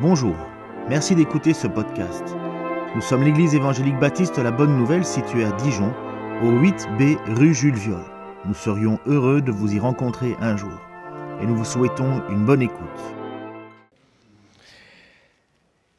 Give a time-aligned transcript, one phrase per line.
[0.00, 0.36] Bonjour,
[0.88, 2.22] merci d'écouter ce podcast.
[2.94, 5.92] Nous sommes l'église évangélique baptiste La Bonne Nouvelle située à Dijon,
[6.40, 8.04] au 8B rue Jules Viol.
[8.44, 10.78] Nous serions heureux de vous y rencontrer un jour
[11.42, 12.78] et nous vous souhaitons une bonne écoute.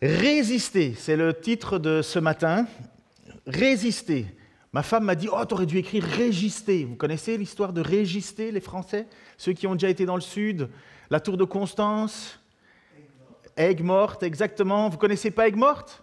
[0.02, 2.68] Résister, c'est le titre de ce matin.
[3.48, 4.28] Résister.
[4.72, 6.86] Ma femme m'a dit Oh, t'aurais dû écrire régister.
[6.86, 9.08] Vous connaissez l'histoire de régister, les Français?
[9.38, 10.70] Ceux qui ont déjà été dans le Sud
[11.10, 12.39] La tour de Constance?
[13.60, 14.88] Aigues morte, exactement.
[14.88, 16.02] Vous connaissez pas Aigues morte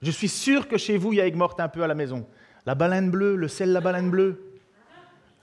[0.00, 1.96] Je suis sûr que chez vous, il y a Aigues morte un peu à la
[1.96, 2.24] maison.
[2.66, 4.40] La baleine bleue, le sel la baleine bleue.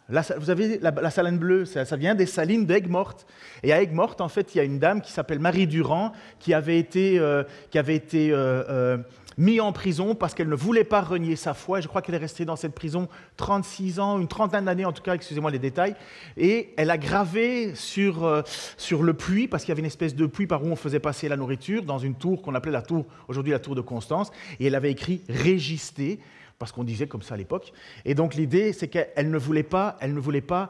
[0.08, 3.28] vous avez la, saline bleue, ça, vient des salines d'Aigues morte.
[3.64, 6.14] Et à Aigues morte, en fait, il y a une dame qui s'appelle Marie Durand,
[6.40, 7.44] qui avait été, euh,
[7.76, 8.98] euh, euh,
[9.38, 11.82] mis en prison parce qu'elle ne voulait pas renier sa foi.
[11.82, 13.08] Je crois qu'elle est restée dans cette prison
[13.38, 15.96] 36 ans, une trentaine d'années en tout cas, excusez-moi les détails.
[16.38, 18.42] Et elle a gravé sur, euh,
[18.78, 21.00] sur le puits, parce qu'il y avait une espèce de puits par où on faisait
[21.00, 24.32] passer la nourriture, dans une tour qu'on appelait la tour, aujourd'hui la tour de Constance.
[24.60, 26.20] Et elle avait écrit Régisté,
[26.60, 27.74] parce qu'on disait comme ça à l'époque.
[28.06, 30.70] Et donc l'idée, c'est qu'elle ne voulait pas, elle ne voulait pas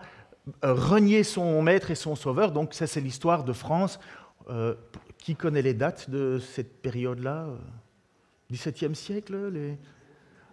[0.63, 2.51] euh, renier son maître et son sauveur.
[2.51, 3.99] Donc ça, c'est l'histoire de France.
[4.49, 4.75] Euh,
[5.17, 7.47] qui connaît les dates de cette période-là?
[8.51, 9.51] 17e siècle,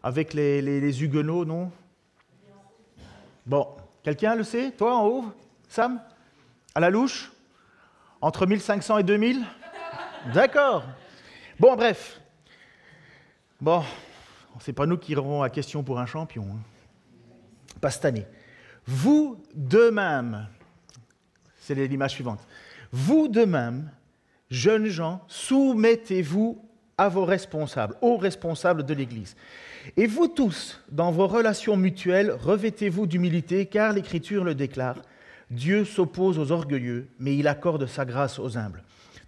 [0.02, 1.70] avec les, les, Huguenots, non?
[3.46, 3.68] Bon,
[4.02, 4.70] quelqu'un le sait?
[4.72, 5.24] Toi en haut
[5.68, 6.00] Sam?
[6.74, 7.32] À la louche?
[8.20, 9.44] Entre 1500 et 2000
[10.32, 10.84] D'accord.
[11.58, 12.20] Bon, bref.
[13.60, 13.82] Bon,
[14.60, 16.44] c'est pas nous qui irons à question pour un champion.
[16.44, 16.60] Hein.
[17.80, 18.26] Pas cette année.
[18.86, 20.48] Vous de même,
[21.58, 22.40] c'est l'image suivante.
[22.92, 23.90] Vous de même,
[24.50, 26.64] jeunes gens, soumettez-vous
[27.02, 29.34] à vos responsables, aux responsables de l'Église.
[29.96, 35.02] Et vous tous, dans vos relations mutuelles, revêtez-vous d'humilité, car l'Écriture le déclare.
[35.50, 38.84] Dieu s'oppose aux orgueilleux, mais il accorde sa grâce aux humbles.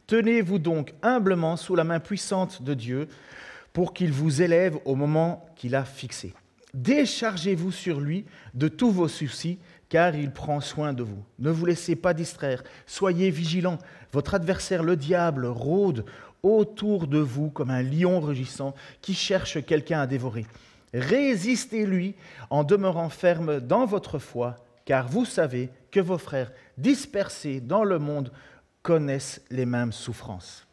[0.07, 3.09] Tenez-vous donc humblement sous la main puissante de Dieu
[3.73, 6.33] pour qu'il vous élève au moment qu'il a fixé.
[6.75, 11.25] Déchargez-vous sur lui de tous vos soucis, car il prend soin de vous.
[11.41, 13.79] Ne vous laissez pas distraire, soyez vigilants.
[14.13, 16.05] Votre adversaire, le diable, rôde
[16.45, 20.47] autour de vous comme un lion rugissant qui cherche quelqu'un à dévorer.
[20.93, 22.15] Résistez-lui
[22.51, 27.99] en demeurant ferme dans votre foi, car vous savez que vos frères dispersés dans le
[27.99, 28.31] monde
[28.83, 30.67] connaissent les mêmes souffrances.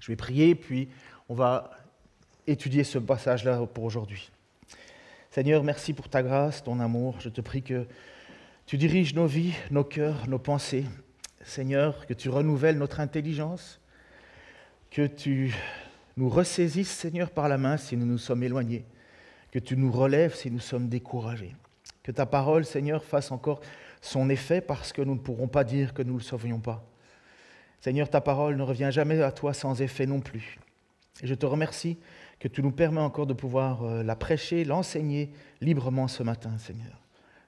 [0.00, 0.88] Je vais prier, puis
[1.28, 1.70] on va
[2.46, 4.30] étudier ce passage-là pour aujourd'hui.
[5.30, 7.16] Seigneur, merci pour ta grâce, ton amour.
[7.20, 7.86] Je te prie que
[8.66, 10.86] tu diriges nos vies, nos cœurs, nos pensées.
[11.44, 13.78] Seigneur, que tu renouvelles notre intelligence,
[14.94, 15.52] que tu
[16.16, 18.84] nous ressaisisses, Seigneur, par la main si nous nous sommes éloignés,
[19.50, 21.56] que tu nous relèves si nous sommes découragés,
[22.04, 23.60] que ta parole, Seigneur, fasse encore
[24.00, 26.86] son effet parce que nous ne pourrons pas dire que nous ne le sauvions pas.
[27.80, 30.60] Seigneur, ta parole ne revient jamais à toi sans effet non plus.
[31.24, 31.98] Je te remercie
[32.38, 37.03] que tu nous permets encore de pouvoir euh, la prêcher, l'enseigner librement ce matin, Seigneur.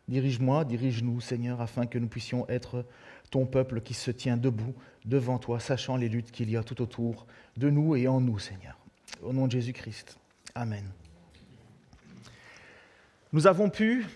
[0.08, 2.84] Dirige-moi, dirige-nous, Seigneur, afin que nous puissions être
[3.30, 4.74] ton peuple qui se tient debout
[5.04, 8.38] devant toi, sachant les luttes qu'il y a tout autour de nous et en nous,
[8.38, 8.78] Seigneur.
[9.22, 10.18] Au nom de Jésus-Christ.
[10.54, 10.84] Amen.
[13.32, 14.06] Nous avons pu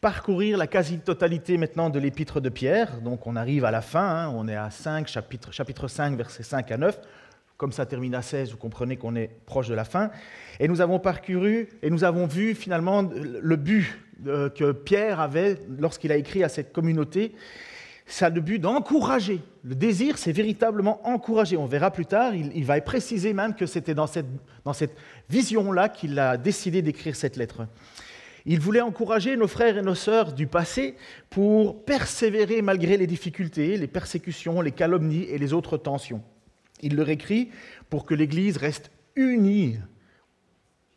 [0.00, 3.00] parcourir la quasi-totalité maintenant de l'épître de Pierre.
[3.00, 4.28] Donc on arrive à la fin, hein.
[4.34, 7.00] on est à 5, chapitre, chapitre 5, versets 5 à 9.
[7.64, 10.10] Comme ça termine à 16, vous comprenez qu'on est proche de la fin.
[10.60, 13.86] Et nous avons parcouru et nous avons vu finalement le but
[14.26, 17.32] euh, que Pierre avait lorsqu'il a écrit à cette communauté
[18.06, 19.40] ça a le but d'encourager.
[19.62, 21.56] Le désir, c'est véritablement encourager.
[21.56, 24.26] On verra plus tard, il, va préciser même que c'était dans cette,
[24.66, 24.94] dans cette
[25.30, 27.66] vision-là qu'il a décidé d'écrire cette lettre.
[28.44, 30.96] Il voulait encourager nos frères et nos sœurs du passé
[31.30, 36.22] pour persévérer malgré les difficultés, les persécutions, les calomnies et les autres tensions.
[36.80, 37.50] Il leur écrit
[37.90, 39.78] pour que l'Église reste unie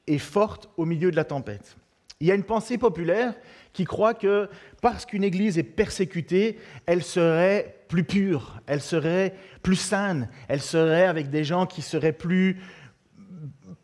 [0.07, 1.77] et forte au milieu de la tempête.
[2.19, 3.35] Il y a une pensée populaire
[3.73, 4.49] qui croit que
[4.81, 6.57] parce qu'une Église est persécutée,
[6.87, 12.13] elle serait plus pure, elle serait plus saine, elle serait avec des gens qui seraient
[12.13, 12.59] plus,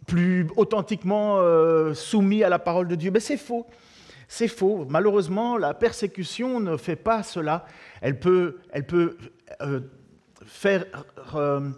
[0.07, 3.11] plus authentiquement euh, soumis à la parole de Dieu.
[3.11, 3.67] Mais c'est faux.
[4.27, 4.87] C'est faux.
[4.89, 7.67] Malheureusement, la persécution ne fait pas cela.
[8.01, 9.15] Elle peut, elle peut
[9.61, 9.81] euh,
[10.45, 10.85] faire...
[11.35, 11.69] Euh,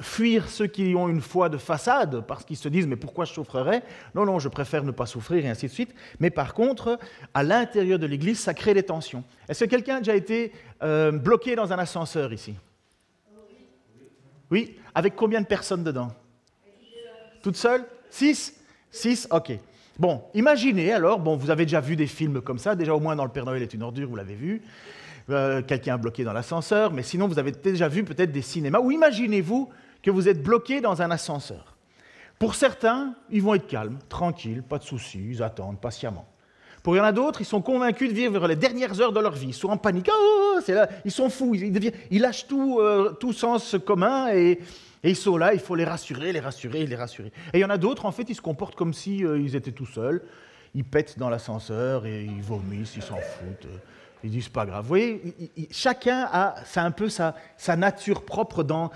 [0.00, 3.32] fuir ceux qui ont une foi de façade parce qu'ils se disent mais pourquoi je
[3.32, 3.82] souffrirais?
[4.14, 5.94] Non, non, je préfère ne pas souffrir et ainsi de suite.
[6.18, 6.98] Mais par contre,
[7.34, 9.24] à l'intérieur de l'Église, ça crée des tensions.
[9.48, 10.52] Est-ce que quelqu'un a déjà été
[10.82, 12.54] euh, bloqué dans un ascenseur ici?
[14.50, 16.08] Oui Avec combien de personnes dedans?
[17.42, 17.84] Toutes seules?
[18.10, 18.54] Six?
[18.90, 19.28] Six?
[19.30, 19.52] Ok.
[19.98, 23.14] Bon, imaginez alors, bon, vous avez déjà vu des films comme ça, déjà au moins
[23.14, 24.62] dans Le Père Noël est une ordure, vous l'avez vu.
[25.28, 28.90] Euh, quelqu'un bloqué dans l'ascenseur, mais sinon vous avez déjà vu peut-être des cinémas, ou
[28.90, 29.68] imaginez-vous
[30.02, 31.76] que vous êtes bloqué dans un ascenseur.
[32.38, 36.26] Pour certains, ils vont être calmes, tranquilles, pas de soucis, ils attendent patiemment.
[36.82, 39.20] Pour il y en a d'autres, ils sont convaincus de vivre les dernières heures de
[39.20, 39.48] leur vie.
[39.48, 40.08] Ils sont en panique.
[40.10, 40.88] Oh, là.
[41.04, 41.54] Ils sont fous.
[41.54, 44.58] Ils, lâchent tout, euh, tout sens commun et,
[45.04, 45.52] ils sont là.
[45.52, 47.32] Il faut les rassurer, les rassurer, les rassurer.
[47.52, 49.56] Et il y en a d'autres, en fait, ils se comportent comme si euh, ils
[49.56, 50.22] étaient tout seuls.
[50.74, 53.68] Ils pètent dans l'ascenseur et ils vomissent, ils s'en foutent.
[54.22, 54.82] Ils disent pas grave.
[54.82, 55.34] Vous voyez,
[55.70, 57.34] chacun a, un peu sa,
[57.76, 58.90] nature propre dans,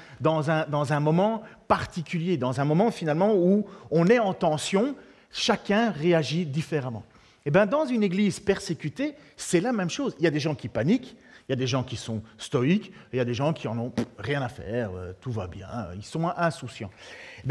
[0.51, 4.95] un, moment particulier, dans un moment finalement où on est en tension.
[5.31, 7.05] Chacun réagit différemment.
[7.47, 10.15] Et eh bien, dans une église persécutée, c'est la même chose.
[10.19, 11.15] Il y a des gens qui paniquent,
[11.49, 13.79] il y a des gens qui sont stoïques, il y a des gens qui en
[13.79, 16.91] ont rien à faire, euh, tout va bien, ils sont insouciants.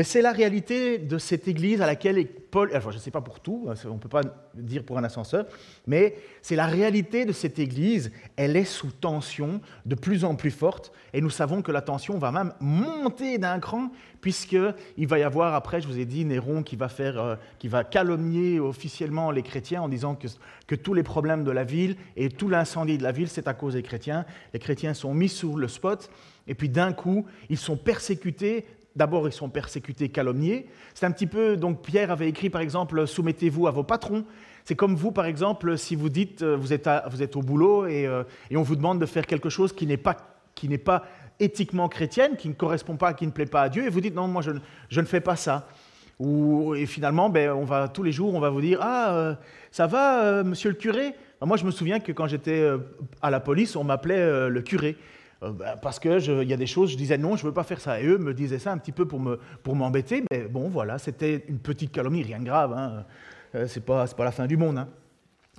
[0.02, 3.68] C'est la réalité de cette église à laquelle Paul, je ne sais pas pour tout,
[3.70, 4.22] hein, on ne peut pas
[4.56, 5.46] dire pour un ascenseur,
[5.86, 10.52] mais c'est la réalité de cette église, elle est sous tension de plus en plus
[10.52, 13.92] forte, et nous savons que la tension va même monter d'un cran,
[14.22, 17.68] puisqu'il va y avoir, après, je vous ai dit, Néron qui va, faire, euh, qui
[17.68, 20.28] va calomnier officiellement les chrétiens en disant que,
[20.66, 23.54] que tous les problèmes de la ville et tout l'incendie de la ville, c'est à
[23.54, 24.26] cause des chrétiens.
[24.54, 26.10] Les chrétiens sont mis sous le spot,
[26.48, 30.68] et puis d'un coup, ils sont persécutés D'abord, ils sont persécutés, calomniés.
[30.94, 34.24] C'est un petit peu, donc Pierre avait écrit par exemple, soumettez-vous à vos patrons.
[34.66, 37.86] C'est comme vous, par exemple, si vous dites, euh, vous êtes, vous êtes au boulot
[37.86, 40.16] euh, et, on vous demande de faire quelque chose qui n'est pas,
[40.56, 41.04] qui n'est pas
[41.40, 44.16] éthiquement chrétienne, qui ne correspond pas, qui ne plaît pas à Dieu, et vous dites,
[44.16, 44.52] non, moi je,
[44.90, 45.68] je ne fais pas ça.
[46.20, 49.36] Ou, et finalement, ben, on va, tous les jours, on va vous dire, ah, euh,
[49.72, 51.16] ça va, monsieur le curé?
[51.42, 52.66] Moi, je me souviens que quand j'étais
[53.22, 54.96] à la police, on m'appelait le curé.
[55.44, 57.64] Euh, bah, parce qu'il y a des choses, je disais non, je ne veux pas
[57.64, 58.00] faire ça.
[58.02, 60.98] Et eux me disaient ça un petit peu pour, me, pour m'embêter, mais bon, voilà,
[60.98, 63.06] c'était une petite calomnie, rien de grave, hein.
[63.56, 64.80] Euh, ce n'est pas, la fin du monde.
[64.80, 64.90] Hein.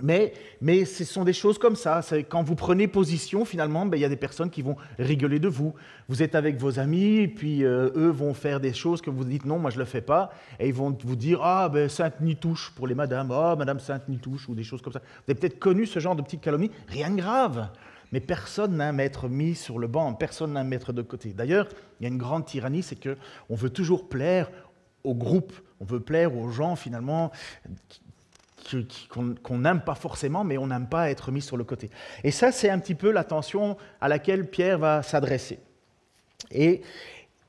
[0.03, 2.01] Mais, mais ce sont des choses comme ça.
[2.29, 5.47] Quand vous prenez position, finalement, ben, il y a des personnes qui vont rigoler de
[5.47, 5.73] vous.
[6.09, 9.23] Vous êtes avec vos amis, et puis euh, eux vont faire des choses que vous
[9.23, 10.33] dites non, moi je ne le fais pas.
[10.59, 14.09] Et ils vont vous dire Ah, ben, Sainte Nitouche pour les madames, Ah, Madame Sainte
[14.09, 14.99] Nitouche, ou des choses comme ça.
[14.99, 16.73] Vous avez peut-être connu ce genre de petites calomnies.
[16.89, 17.69] Rien de grave.
[18.15, 21.31] Mais personne n'a à mettre mis sur le banc, personne n'a à mettre de côté.
[21.31, 21.67] D'ailleurs,
[21.99, 24.53] il y a une grande tyrannie, c'est qu'on veut toujours plaire
[25.03, 27.33] au groupe, on veut plaire aux gens finalement
[29.11, 31.91] qu'on n'aime pas forcément, mais on n'aime pas être mis sur le côté.
[32.23, 35.59] Et ça, c'est un petit peu la tension à laquelle Pierre va s'adresser.
[36.53, 36.83] Et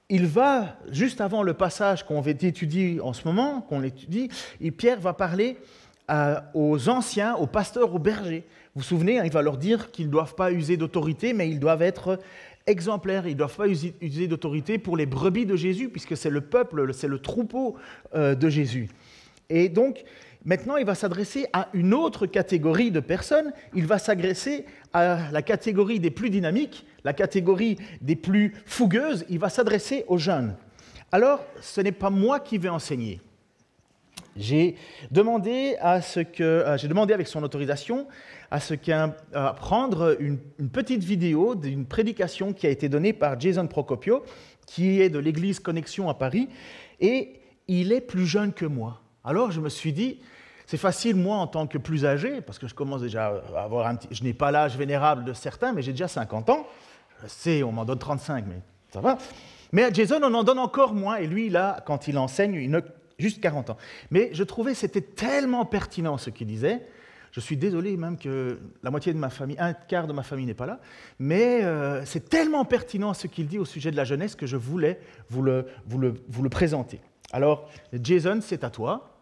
[0.09, 4.29] il va, juste avant le passage qu'on étudie en ce moment, qu'on étudie,
[4.59, 5.57] et Pierre va parler
[6.53, 8.45] aux anciens, aux pasteurs, aux bergers.
[8.75, 11.49] Vous vous souvenez, hein, il va leur dire qu'ils ne doivent pas user d'autorité, mais
[11.49, 12.19] ils doivent être
[12.67, 13.25] exemplaires.
[13.25, 16.93] Ils ne doivent pas user d'autorité pour les brebis de Jésus, puisque c'est le peuple,
[16.93, 17.75] c'est le troupeau
[18.15, 18.89] euh, de Jésus.
[19.49, 20.03] Et donc,
[20.43, 23.53] maintenant, il va s'adresser à une autre catégorie de personnes.
[23.73, 29.25] Il va s'adresser à la catégorie des plus dynamiques, la catégorie des plus fougueuses.
[29.29, 30.55] Il va s'adresser aux jeunes.
[31.11, 33.21] Alors, ce n'est pas moi qui vais enseigner.
[34.37, 34.75] Euh, j'ai
[36.87, 38.07] demandé avec son autorisation
[38.51, 39.13] à qu'un
[39.55, 40.37] prendre une,
[40.71, 44.23] petite vidéo d'une prédication qui a été donnée par Jason Procopio,
[44.65, 46.49] qui est de l'église Connexion à Paris,
[46.99, 49.01] et il est plus jeune que moi.
[49.23, 50.19] Alors je me suis dit,
[50.67, 53.87] c'est facile, moi, en tant que plus âgé, parce que je commence déjà à avoir
[53.87, 54.07] un petit...
[54.11, 56.65] Je n'ai pas l'âge vénérable de certains, mais j'ai déjà 50 ans.
[57.21, 58.61] Je sais, on m'en donne 35, mais
[58.91, 59.17] ça va.
[59.71, 62.71] Mais à Jason, on en donne encore moins, et lui, là, quand il enseigne, il
[63.17, 63.77] juste 40 ans.
[64.11, 66.85] Mais je trouvais c'était tellement pertinent ce qu'il disait.
[67.31, 70.45] Je suis désolé même que la moitié de ma famille, un quart de ma famille
[70.45, 70.79] n'est pas là,
[71.19, 74.55] mais euh, c'est tellement pertinent ce qu'il dit au sujet de la jeunesse que je
[74.55, 77.01] voulais vous le, vous le, vous le présenter.
[77.33, 79.14] Alors, Jason, c'est à toi.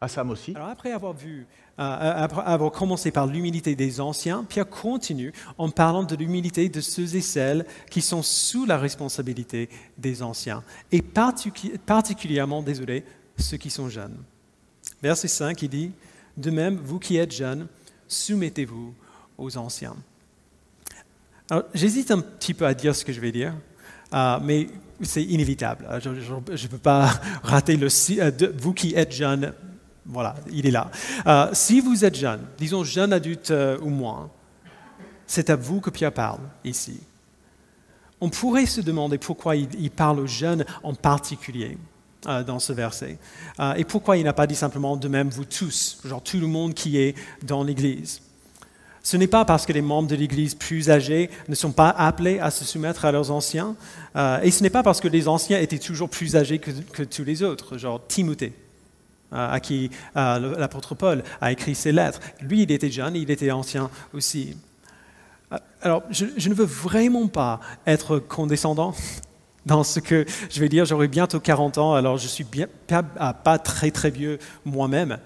[0.00, 1.46] Après avoir vu,
[1.80, 6.80] euh, après avoir commencé par l'humilité des anciens, Pierre continue en parlant de l'humilité de
[6.80, 10.62] ceux et celles qui sont sous la responsabilité des anciens,
[10.92, 13.04] et particulièrement, désolé,
[13.36, 14.16] ceux qui sont jeunes.
[15.02, 15.92] Verset 5, il dit,
[16.36, 17.66] De même, vous qui êtes jeunes,
[18.06, 18.94] soumettez-vous
[19.36, 19.96] aux anciens.
[21.50, 23.54] Alors, j'hésite un petit peu à dire ce que je vais dire,
[24.14, 24.68] euh, mais
[25.02, 25.86] c'est inévitable.
[26.02, 27.06] Je ne peux pas
[27.42, 27.88] rater le...
[28.20, 29.52] Euh, vous qui êtes jeunes,
[30.08, 30.90] voilà, il est là.
[31.26, 34.30] Euh, si vous êtes jeune, disons jeune adulte euh, ou moins,
[35.26, 36.98] c'est à vous que Pierre parle ici.
[38.20, 41.76] On pourrait se demander pourquoi il, parle aux jeunes en particulier
[42.26, 43.18] euh, dans ce verset.
[43.76, 46.72] et pourquoi il n'a pas dit simplement de même vous tous, genre tout le monde
[46.72, 48.22] qui est dans l'Église.
[49.02, 52.40] Ce n'est pas parce que les membres de l'Église plus âgés ne sont pas appelés
[52.40, 53.76] à se soumettre à leurs anciens,
[54.42, 57.24] et ce n'est pas parce que les anciens étaient toujours plus âgés que, que tous
[57.24, 58.52] les autres, genre Timothée
[59.32, 62.20] à qui l'apôtre Paul a écrit ses lettres.
[62.40, 64.56] Lui, il était jeune, il était ancien aussi.
[65.82, 68.94] Alors, je, ne veux vraiment pas être condescendant
[69.66, 70.84] dans ce que je vais dire.
[70.84, 75.18] J'aurai bientôt 40 ans, alors je suis bien, pas, ah, pas très très vieux moi-même.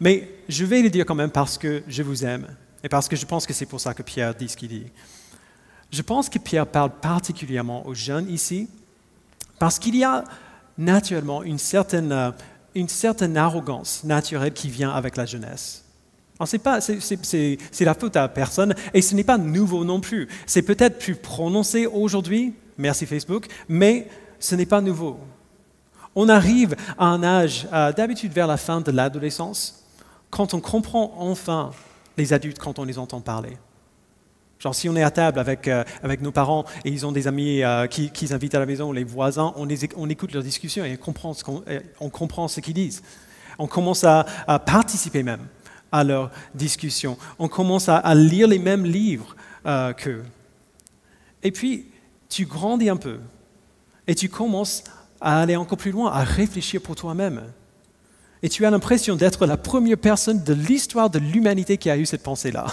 [0.00, 2.46] Mais je vais le dire quand même parce que je vous aime
[2.82, 4.86] et parce que je pense que c'est pour ça que Pierre dit ce qu'il dit.
[5.92, 8.68] Je pense que Pierre parle particulièrement aux jeunes ici
[9.58, 10.24] parce qu'il y a
[10.78, 12.30] naturellement une certaine, euh,
[12.74, 15.84] une certaine arrogance naturelle qui vient avec la jeunesse.
[16.44, 20.28] C'est la faute à personne et ce n'est pas nouveau non plus.
[20.46, 24.08] C'est peut-être plus prononcé aujourd'hui, merci Facebook, mais
[24.38, 25.18] ce n'est pas nouveau.
[26.14, 29.84] On arrive à un âge, euh, d'habitude vers la fin de l'adolescence,
[30.30, 31.70] quand on comprend enfin
[32.16, 33.56] les adultes quand on les entend parler.
[34.60, 37.26] Genre si on est à table avec, euh, avec nos parents et ils ont des
[37.26, 40.84] amis euh, qui, qui invitent à la maison, les voisins, on, on écoute leurs discussions
[40.84, 41.42] et on comprend ce,
[41.98, 43.02] on comprend ce qu'ils disent.
[43.58, 44.24] On commence à,
[44.66, 45.40] participer même
[45.90, 47.16] à leurs discussions.
[47.38, 50.24] On commence à, lire les mêmes livres euh, qu'eux.
[51.42, 51.86] Et puis,
[52.28, 53.18] tu grandis un peu
[54.06, 54.84] et tu commences
[55.22, 57.42] à aller encore plus loin, à réfléchir pour toi-même.
[58.42, 62.06] Et tu as l'impression d'être la première personne de l'histoire de l'humanité qui a eu
[62.06, 62.66] cette pensée-là.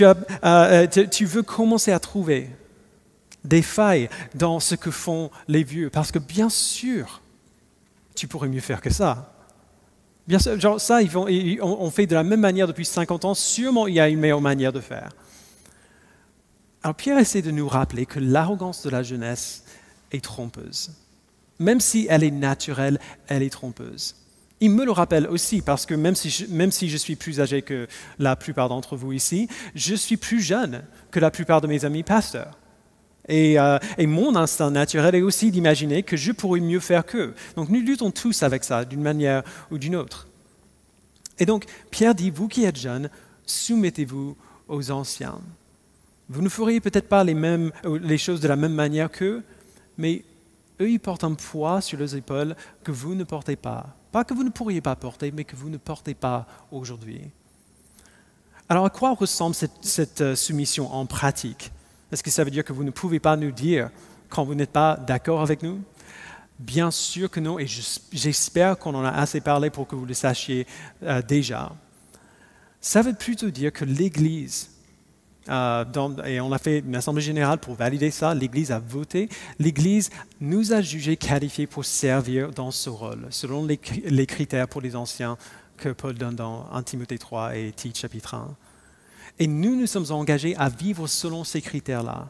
[0.00, 0.14] Tu, euh,
[0.44, 2.48] euh, tu, veux commencer à trouver
[3.44, 7.20] des failles dans ce que font les vieux, parce que bien sûr,
[8.14, 9.34] tu pourrais mieux faire que ça.
[10.26, 11.26] Bien sûr, ça, vont,
[11.60, 14.40] on fait de la même manière depuis 50 ans, sûrement il y a une meilleure
[14.40, 15.10] manière de faire.
[16.82, 19.64] Alors Pierre essaie de nous rappeler que l'arrogance de la jeunesse
[20.12, 20.92] est trompeuse.
[21.58, 24.16] Même si elle est naturelle, elle est trompeuse.
[24.60, 27.40] Il me le rappelle aussi parce que même si, je, même si je suis plus
[27.40, 27.86] âgé que
[28.18, 32.02] la plupart d'entre vous ici, je suis plus jeune que la plupart de mes amis
[32.02, 32.58] pasteurs.
[33.26, 37.34] Et, euh, et mon instinct naturel est aussi d'imaginer que je pourrais mieux faire qu'eux.
[37.56, 40.28] Donc nous luttons tous avec ça d'une manière ou d'une autre.
[41.38, 43.08] Et donc Pierre dit, vous qui êtes jeunes,
[43.46, 44.36] soumettez-vous
[44.68, 45.40] aux anciens.
[46.28, 49.42] Vous ne feriez peut-être pas les, mêmes, les choses de la même manière qu'eux,
[49.96, 50.22] mais
[50.80, 53.96] eux, ils portent un poids sur leurs épaules que vous ne portez pas.
[54.12, 57.30] Pas que vous ne pourriez pas porter, mais que vous ne portez pas aujourd'hui.
[58.68, 61.72] Alors à quoi ressemble cette, euh, soumission en pratique?
[62.12, 63.90] Est-ce que ça veut dire que vous ne pouvez pas nous dire
[64.28, 65.80] quand vous n'êtes pas d'accord avec nous?
[66.58, 70.14] Bien sûr que non, et j'espère qu'on en a assez parlé pour que vous le
[70.14, 70.66] sachiez
[71.02, 71.72] euh, déjà.
[72.80, 74.70] Ça veut plutôt dire que l'Église
[75.50, 75.84] euh,
[76.24, 78.34] et on a fait une assemblée générale pour valider ça.
[78.34, 79.28] L'Église a voté.
[79.58, 84.80] L'Église nous a jugés qualifiés pour servir dans ce rôle, selon les, les critères pour
[84.80, 85.36] les anciens
[85.76, 88.54] que Paul donne dans 1 Timothée 3 et Tite chapitre 1.
[89.38, 92.28] Et nous nous sommes engagés à vivre selon ces critères-là.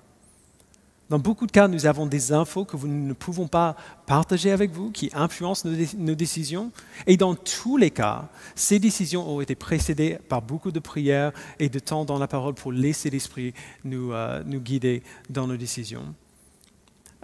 [1.10, 3.74] Dans beaucoup de cas, nous avons des infos que nous ne pouvons pas
[4.06, 6.70] partager avec vous, qui influencent nos, décisions.
[7.08, 11.68] Et dans tous les cas, ces décisions ont été précédées par beaucoup de prières et
[11.68, 16.14] de temps dans la parole pour laisser l'Esprit nous, euh, guider dans nos décisions.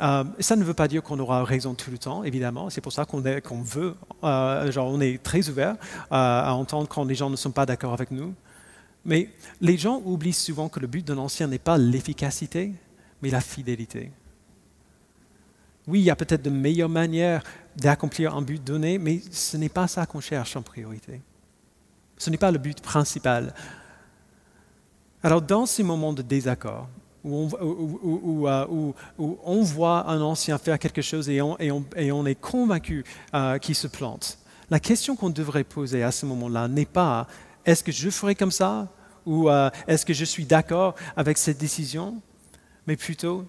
[0.00, 2.71] Euh, ça ne veut pas dire qu'on aura raison tout le temps, évidemment.
[2.71, 3.23] C'est pour ça qu'on
[3.62, 5.76] veut, euh, genre on est très ouvert
[6.11, 8.35] à entendre quand les gens ne sont pas d'accord avec nous.
[9.05, 12.73] Mais les gens oublient souvent que le but d'un ancien n'est pas l'efficacité,
[13.23, 14.11] mais la fidélité.
[15.87, 17.43] Oui, il y a peut-être de meilleures manières
[17.77, 21.21] d'accomplir un but donné, mais ce n'est pas ça qu'on cherche en priorité.
[22.19, 23.55] Ce n'est pas le but principal.
[25.23, 26.89] Alors dans ces moments de désaccord,
[27.25, 33.05] où on, euh, voit un ancien faire quelque chose et on, et on est convaincu
[33.35, 34.39] euh, qu'il se plante,
[34.71, 37.27] la question qu'on devrait poser à ce moment-là n'est pas
[37.65, 38.89] est-ce que je ferai comme ça?
[39.27, 42.23] Ou euh, est-ce que je suis d'accord avec cette décision?
[42.87, 43.47] Mais plutôt,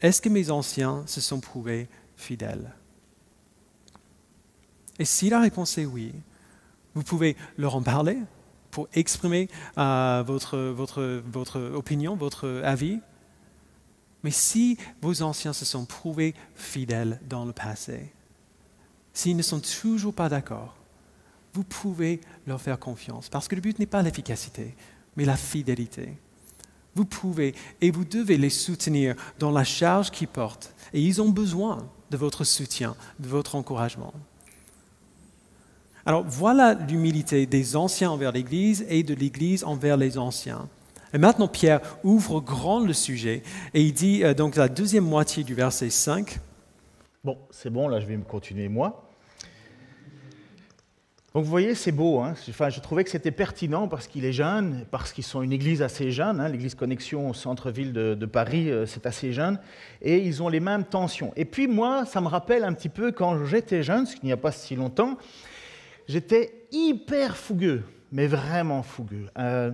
[0.00, 2.72] est-ce que mes anciens se sont prouvés fidèles?
[4.98, 6.12] Et si la réponse est oui,
[6.94, 8.18] vous pouvez leur en parler
[8.70, 13.00] pour exprimer euh, votre, votre, votre opinion, votre avis.
[14.24, 18.12] Mais si vos anciens se sont prouvés fidèles dans le passé,
[19.12, 20.76] s'ils ne sont toujours pas d'accord,
[21.54, 23.28] vous pouvez leur faire confiance.
[23.28, 24.76] Parce que le but n'est pas l'efficacité,
[25.16, 26.16] mais la fidélité.
[26.94, 30.74] Vous pouvez et vous devez les soutenir dans la charge qu'ils portent.
[30.92, 34.12] Et ils ont besoin de votre soutien, de votre encouragement.
[36.06, 40.68] Alors voilà l'humilité des anciens envers l'Église et de l'Église envers les anciens.
[41.12, 43.42] Et maintenant, Pierre ouvre grand le sujet
[43.74, 46.40] et il dit euh, donc la deuxième moitié du verset 5.
[47.24, 49.07] Bon, c'est bon, là je vais me continuer moi.
[51.38, 52.18] Donc vous voyez, c'est beau.
[52.18, 52.34] Hein.
[52.50, 55.82] enfin, je trouvais que c'était pertinent parce qu'il est jeune, parce qu'ils sont une église
[55.82, 56.40] assez jeune.
[56.40, 56.48] Hein.
[56.48, 59.60] L'église Connexion au centre-ville de, Paris, euh, c'est assez jeune.
[60.02, 61.32] Et ils ont les mêmes tensions.
[61.36, 64.32] Et puis moi, ça me rappelle un petit peu quand j'étais jeune, ce qu'il n'y
[64.32, 65.16] a pas si longtemps,
[66.08, 69.28] j'étais hyper fougueux, mais vraiment fougueux.
[69.38, 69.70] Euh,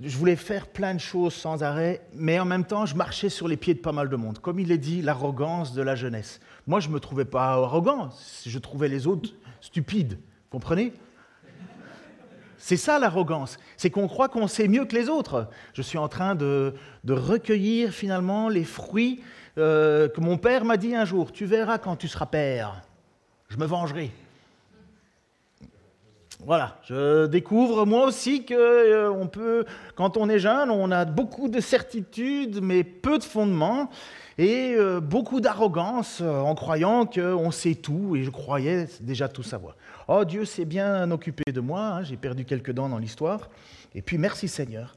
[0.00, 3.48] Je voulais faire plein de choses sans arrêt, mais en même temps, je marchais sur
[3.48, 4.38] les pieds de pas mal de monde.
[4.38, 6.40] Comme il est dit, l'arrogance de la jeunesse.
[6.66, 8.08] Moi, je ne me trouvais pas arrogant,
[8.46, 10.16] je trouvais les autres stupides.
[10.56, 10.94] Comprenez?
[12.56, 15.50] C'est ça l'arrogance, c'est qu'on croit qu'on sait mieux que les autres.
[15.74, 16.72] Je suis en train de,
[17.06, 19.22] recueillir finalement les fruits
[19.58, 21.30] euh, que mon père m'a dit un jour.
[21.30, 22.80] Tu verras quand tu seras père,
[23.50, 24.10] je me vengerai.
[26.46, 31.04] Voilà, je découvre moi aussi que euh, on peut, quand on est jeune, on a
[31.04, 33.90] beaucoup de certitudes, mais peu de fondements,
[34.38, 39.76] et euh, beaucoup d'arrogance en croyant qu'on sait tout, et je croyais déjà tout savoir.
[40.08, 43.50] Oh, Dieu s'est bien occupé de moi, hein, j'ai perdu quelques dents dans l'histoire.
[43.94, 44.94] Et puis, merci Seigneur.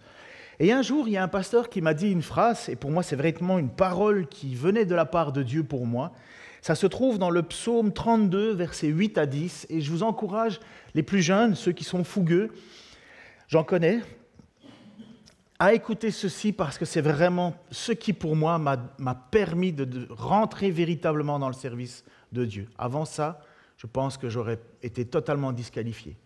[0.59, 2.91] Et un jour, il y a un pasteur qui m'a dit une phrase, et pour
[2.91, 6.11] moi, c'est vraiment une parole qui venait de la part de Dieu pour moi.
[6.61, 10.59] Ça se trouve dans le psaume 32, versets 8 à 10, et je vous encourage,
[10.95, 12.51] les plus jeunes, ceux qui sont fougueux,
[13.47, 14.01] j'en connais,
[15.59, 20.71] à écouter ceci parce que c'est vraiment ce qui, pour moi, m'a permis de rentrer
[20.71, 22.69] véritablement dans le service de Dieu.
[22.77, 23.41] Avant ça,
[23.77, 26.17] je pense que j'aurais été totalement disqualifié.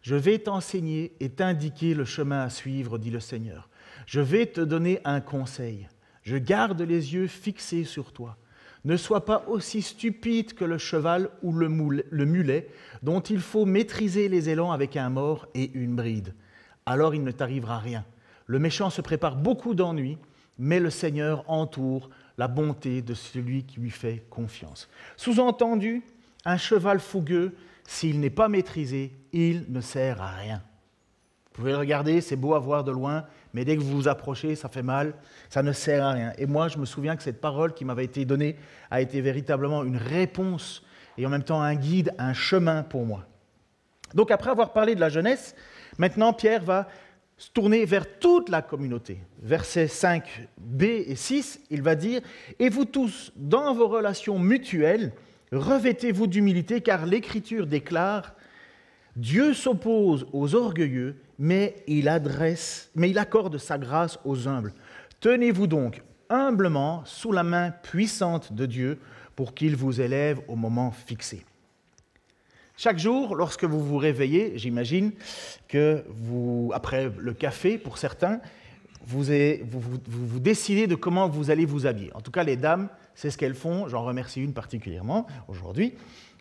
[0.00, 3.68] Je vais t'enseigner et t'indiquer le chemin à suivre, dit le Seigneur.
[4.06, 5.86] Je vais te donner un conseil.
[6.22, 8.38] Je garde les yeux fixés sur toi.
[8.86, 12.68] Ne sois pas aussi stupide que le cheval ou le mulet,
[13.02, 16.34] dont il faut maîtriser les élans avec un mort et une bride.
[16.86, 18.06] Alors il ne t'arrivera rien.
[18.50, 20.18] Le méchant se prépare beaucoup d'ennuis,
[20.58, 24.88] mais le Seigneur entoure la bonté de celui qui lui fait confiance.
[25.16, 26.02] Sous-entendu,
[26.44, 27.54] un cheval fougueux,
[27.86, 30.62] s'il n'est pas maîtrisé, il ne sert à rien.
[31.44, 34.08] Vous pouvez le regarder, c'est beau à voir de loin, mais dès que vous vous
[34.08, 35.14] approchez, ça fait mal,
[35.48, 36.32] ça ne sert à rien.
[36.36, 38.56] Et moi, je me souviens que cette parole qui m'avait été donnée
[38.90, 40.84] a été véritablement une réponse
[41.18, 43.26] et en même temps un guide, un chemin pour moi.
[44.12, 45.54] Donc après avoir parlé de la jeunesse,
[45.98, 46.88] maintenant Pierre va
[47.40, 49.18] se tourner vers toute la communauté.
[49.42, 52.20] Versets 5b et 6, il va dire,
[52.58, 55.12] Et vous tous, dans vos relations mutuelles,
[55.52, 58.34] Revêtez-vous d'humilité, car l'Écriture déclare
[59.16, 64.72] Dieu s'oppose aux orgueilleux, mais il, adresse, mais il accorde sa grâce aux humbles.
[65.18, 68.98] Tenez-vous donc humblement sous la main puissante de Dieu
[69.34, 71.44] pour qu'il vous élève au moment fixé.
[72.82, 75.12] Chaque jour, lorsque vous vous réveillez, j'imagine
[75.68, 78.40] que vous, après le café pour certains,
[79.04, 79.24] vous,
[80.08, 82.10] vous, décidez de comment vous allez vous habiller.
[82.14, 83.86] En tout cas, les dames, c'est ce qu'elles font.
[83.88, 85.92] J'en remercie une particulièrement aujourd'hui.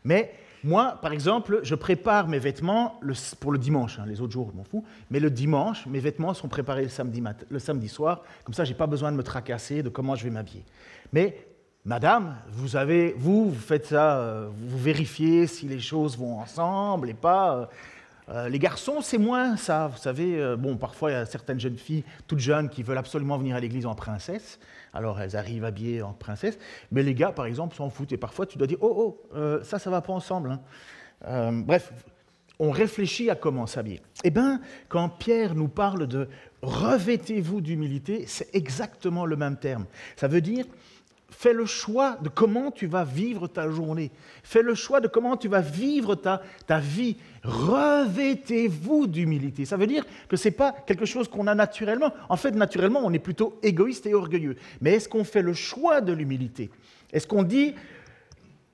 [0.05, 3.01] Mais moi, par exemple, je prépare mes vêtements
[3.41, 3.99] pour le dimanche.
[3.99, 4.05] Hein.
[4.07, 4.85] les autres jours, je m'en fous.
[5.09, 8.23] Mais le dimanche, mes vêtements sont préparés le samedi, le samedi soir.
[8.45, 10.63] Comme ça, je n'ai pas besoin de me tracasser de comment je vais m'habiller.
[11.11, 11.35] Mais
[11.85, 17.09] Madame, vous avez, vous, vous faites ça, euh, vous vérifiez si les choses vont ensemble
[17.09, 17.55] et pas.
[17.55, 17.65] Euh,
[18.27, 19.87] euh, les garçons, c'est moins ça.
[19.87, 23.37] Vous savez, bon, parfois, il y a certaines jeunes filles, toutes jeunes, qui veulent absolument
[23.37, 24.59] venir à l'église en princesse.
[24.93, 26.59] Alors, elles arrivent habillées en princesse.
[26.91, 28.11] Mais les gars, par exemple, s'en foutent.
[28.11, 30.59] Et parfois, tu dois dire Oh, oh, euh, ça, ça va pas ensemble.
[31.25, 31.63] Hein.
[31.65, 31.93] bref,
[32.59, 34.01] on réfléchit à comment s'habiller.
[34.25, 36.27] Eh bien, quand Pierre nous parle de
[36.61, 39.85] revêtez-vous d'humilité, c'est exactement le même terme.
[40.17, 40.65] Ça veut dire
[41.31, 44.11] Fais le choix de comment tu vas vivre ta journée.
[44.43, 47.17] Fais le choix de comment tu vas vivre ta, ta vie.
[47.43, 49.65] Revêtez-vous d'humilité.
[49.65, 52.13] Ça veut dire que ce n'est pas quelque chose qu'on a naturellement.
[52.27, 54.55] En fait, naturellement, on est plutôt égoïste et orgueilleux.
[54.81, 56.69] Mais est-ce qu'on fait le choix de l'humilité?
[57.13, 57.73] Est-ce qu'on dit,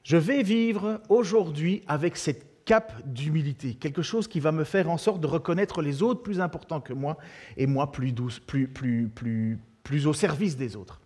[0.04, 4.98] je vais vivre aujourd'hui avec cette cape d'humilité, quelque chose qui va me faire en
[4.98, 7.18] sorte de reconnaître les autres plus importants que moi
[7.58, 11.00] et moi plus douce, plus, plus, plus, plus au service des autres?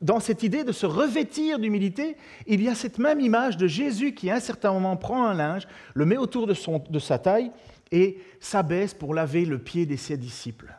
[0.00, 2.16] Dans cette idée de se revêtir d'humilité,
[2.46, 5.34] il y a cette même image de Jésus qui, à un certain moment, prend un
[5.34, 7.50] linge, le met autour de, sa taille
[7.90, 10.72] et s'abaisse pour laver le pied de ses disciples.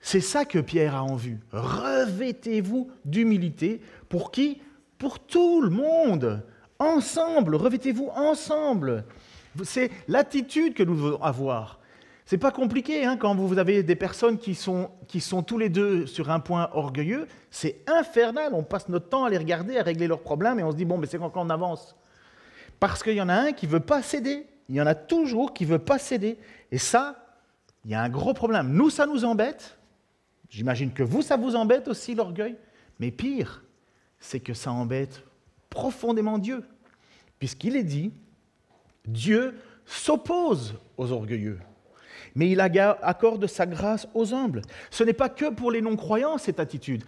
[0.00, 1.40] C'est ça que Pierre a en vue.
[1.52, 3.80] Revêtez-vous d'humilité.
[4.08, 4.60] Pour qui?
[4.98, 6.42] Pour tout le monde.
[6.78, 7.54] Ensemble.
[7.54, 9.04] Revêtez-vous ensemble.
[9.62, 11.80] C'est l'attitude que nous devons avoir.
[12.26, 15.68] C'est pas compliqué hein, quand vous avez des personnes qui sont, qui sont tous les
[15.68, 17.28] deux sur un point orgueilleux.
[17.50, 18.54] C'est infernal.
[18.54, 20.86] On passe notre temps à les regarder, à régler leurs problèmes et on se dit
[20.86, 21.94] bon, mais c'est quand on avance.
[22.80, 24.46] Parce qu'il y en a un qui veut pas céder.
[24.70, 26.38] Il y en a toujours qui veut pas céder.
[26.72, 27.36] Et ça,
[27.84, 28.72] il y a un gros problème.
[28.72, 29.76] Nous, ça nous embête.
[30.48, 32.56] J'imagine que vous, ça vous embête aussi l'orgueil.
[33.00, 33.62] Mais pire,
[34.18, 35.22] c'est que ça embête
[35.68, 36.64] profondément Dieu.
[37.38, 38.12] Puisqu'il est dit,
[39.06, 41.58] Dieu s'oppose aux orgueilleux
[42.34, 44.62] mais il accorde sa grâce aux humbles.
[44.90, 47.04] Ce n'est pas que pour les non-croyants cette attitude.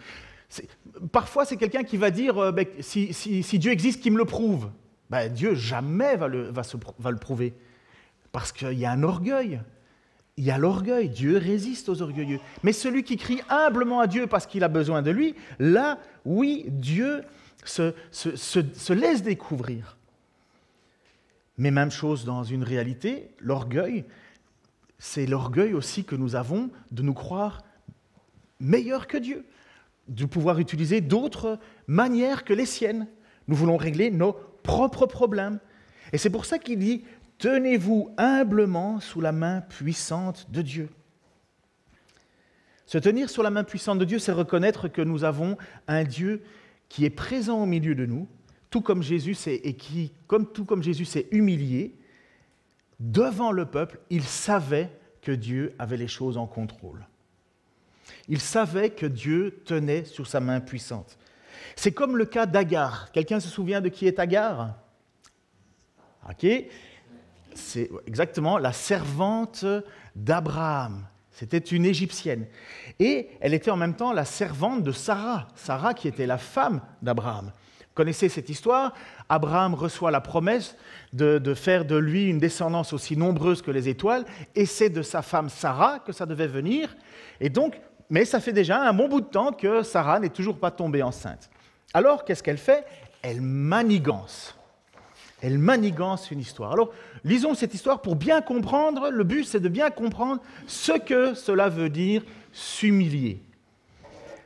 [1.11, 4.69] Parfois, c'est quelqu'un qui va dire euh, ben, si, Dieu existe, qu'il me le prouve.
[5.09, 7.53] Ben, Dieu jamais va le, prouver.
[8.31, 9.59] Parce qu'il y a un orgueil.
[10.37, 11.09] il y a l'orgueil.
[11.09, 12.39] Dieu résiste aux orgueilleux.
[12.63, 16.65] Mais celui qui crie humblement à Dieu parce qu'il a besoin de lui, là, oui,
[16.67, 17.23] Dieu
[17.65, 19.97] se laisse découvrir.
[21.57, 24.05] Mais même chose dans une réalité, l'orgueil,
[24.99, 27.63] c'est l'orgueil aussi que nous avons de nous croire
[28.59, 29.45] meilleurs que Dieu,
[30.07, 33.07] de pouvoir utiliser d'autres manières que les siennes.
[33.47, 34.33] Nous voulons régler nos
[34.63, 35.59] propres problèmes.
[36.13, 37.03] Et c'est pour ça qu'il dit,
[37.37, 40.89] tenez-vous humblement sous la main puissante de Dieu.
[42.85, 45.57] Se tenir sous la main puissante de Dieu, c'est reconnaître que nous avons
[45.87, 46.41] un Dieu
[46.89, 48.27] qui est présent au milieu de nous,
[48.69, 51.95] tout comme Jésus et qui, comme, tout comme Jésus s'est humilié
[52.99, 54.89] devant le peuple, il savait
[55.21, 57.05] que Dieu avait les choses en contrôle.
[58.27, 61.17] Il savait que Dieu tenait sur sa main puissante.
[61.75, 63.11] C'est comme le cas d'Agar.
[63.11, 64.75] Quelqu'un se souvient de qui est Agar?
[66.29, 66.45] Ok
[67.53, 69.65] C'est exactement la servante
[70.15, 71.05] d'Abraham.
[71.31, 72.47] C'était une Égyptienne.
[72.99, 76.81] Et elle était en même temps la servante de Sarah, Sarah qui était la femme
[77.01, 77.51] d'Abraham
[77.97, 78.93] connaissez cette histoire
[79.27, 80.75] Abraham reçoit la promesse
[81.13, 84.23] de, faire de lui une descendance aussi nombreuse que les étoiles,
[84.55, 86.95] et c'est de sa femme Sarah que ça devait venir.
[87.41, 87.79] Et donc,
[88.11, 91.01] mais ça fait déjà un bon bout de temps que Sarah n'est toujours pas tombée
[91.01, 91.49] enceinte.
[91.93, 92.85] Alors, qu'est-ce qu'elle fait?
[93.23, 94.55] Elle manigance.
[95.41, 96.71] Elle manigance une histoire.
[96.71, 96.91] Alors,
[97.23, 99.09] lisons cette histoire pour bien comprendre.
[99.09, 103.41] Le but, c'est de bien comprendre ce que cela veut dire s'humilier.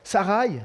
[0.03, 0.61] Sarai,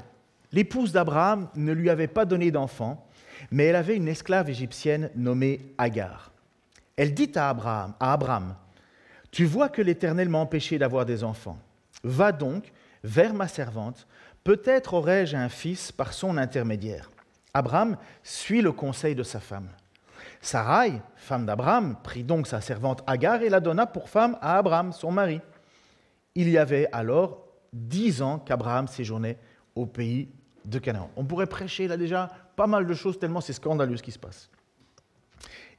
[0.56, 3.06] L'épouse d'Abraham ne lui avait pas donné d'enfant,
[3.50, 6.32] mais elle avait une esclave égyptienne nommée Agar.
[6.96, 8.54] Elle dit à Abraham,
[9.30, 11.58] Tu vois que l'Éternel m'a empêché d'avoir des enfants.
[12.02, 12.72] Va donc
[13.04, 14.06] vers ma servante,
[14.44, 17.10] peut-être aurai-je un fils par son intermédiaire.
[17.52, 19.68] Abraham suit le conseil de sa femme.
[20.40, 24.94] Sarai, femme d'Abraham, prit donc sa servante Agar et la donna pour femme à Abraham,
[24.94, 25.42] son mari.
[26.34, 29.36] Il y avait alors dix ans qu'Abraham séjournait
[29.74, 30.30] au pays
[30.66, 31.10] de Canaan.
[31.16, 34.18] On pourrait prêcher là déjà pas mal de choses tellement c'est scandaleux ce qui se
[34.18, 34.50] passe.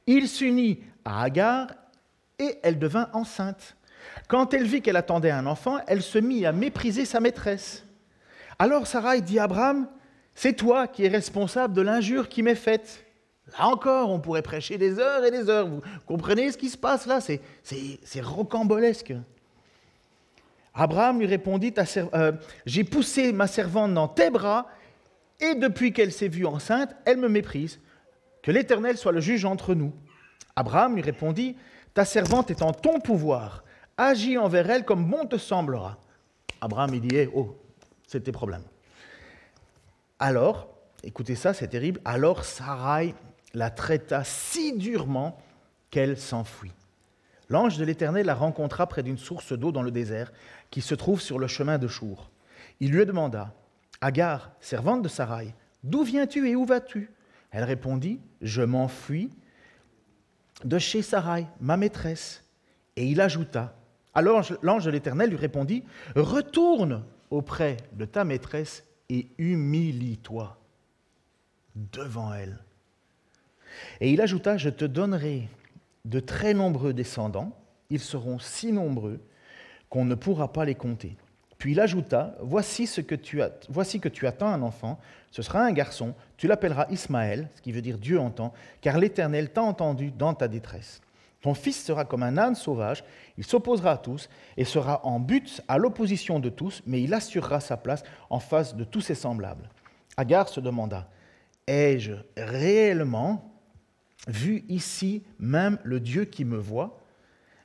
[0.06, 1.68] Il s'unit à Agar
[2.38, 3.76] et elle devint enceinte.
[4.28, 7.84] Quand elle vit qu'elle attendait un enfant, elle se mit à mépriser sa maîtresse.
[8.58, 9.88] Alors Sarai dit à Abraham,
[10.34, 13.04] c'est toi qui es responsable de l'injure qui m'est faite.
[13.58, 15.66] Là encore, on pourrait prêcher des heures et des heures.
[15.66, 17.20] Vous comprenez ce qui se passe là?
[17.20, 19.14] C'est rocambolesque.
[20.74, 21.74] Abraham lui répondit,
[22.14, 22.32] euh,
[22.66, 24.68] J'ai poussé ma servante dans tes bras
[25.40, 27.80] et depuis qu'elle s'est vue enceinte, elle me méprise.
[28.42, 29.92] Que l'Éternel soit le juge entre nous.
[30.56, 31.56] Abraham lui répondit,
[31.94, 33.64] Ta servante est en ton pouvoir.
[33.96, 35.98] Agis envers elle comme bon te semblera.
[36.60, 37.56] Abraham lui dit, eh, oh,
[38.06, 38.62] c'est tes problèmes.
[40.18, 40.68] Alors,
[41.02, 43.14] écoutez ça, c'est terrible, alors Sarai
[43.54, 45.38] la traita si durement
[45.90, 46.72] qu'elle s'enfuit.
[47.48, 50.32] L'ange de l'Éternel la rencontra près d'une source d'eau dans le désert
[50.70, 52.30] qui se trouve sur le chemin de Chour.
[52.80, 53.54] Il lui demanda
[54.00, 57.10] Agar, servante de Sarai, d'où viens-tu et où vas-tu?
[57.50, 59.30] Elle répondit Je m'enfuis
[60.64, 62.44] de chez Sarai, ma maîtresse.
[62.96, 63.74] Et il ajouta
[64.14, 65.84] Alors l'ange de l'Éternel lui répondit
[66.16, 70.58] Retourne auprès de ta maîtresse et humilie-toi
[71.74, 72.58] devant elle.
[74.00, 75.48] Et il ajouta Je te donnerai
[76.04, 77.56] de très nombreux descendants,
[77.90, 79.20] ils seront si nombreux
[79.90, 81.16] qu'on ne pourra pas les compter.
[81.58, 84.98] Puis il ajouta, voici, ce que tu attends un enfant,
[85.32, 89.50] ce sera un garçon, tu l'appelleras Ismaël, ce qui veut dire Dieu entend, car l'Éternel
[89.50, 91.00] t'a entendu dans ta détresse.
[91.42, 93.04] Ton fils sera comme un âne sauvage,
[93.36, 97.60] il s'opposera à tous et sera en but à l'opposition de tous, mais il assurera
[97.60, 99.68] sa place en face de tous ses semblables.
[100.16, 101.08] Agar se demanda,
[101.66, 103.52] ai-je réellement
[104.26, 107.00] vu ici même le Dieu qui me voit?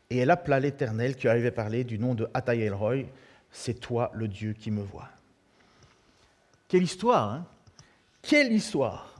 [0.09, 3.05] Et elle appela l'Éternel qui avait parlé du nom de Atayel Roy,
[3.53, 5.07] c'est toi le Dieu qui me voit.
[6.67, 7.45] Quelle histoire, hein?
[8.21, 9.13] Quelle histoire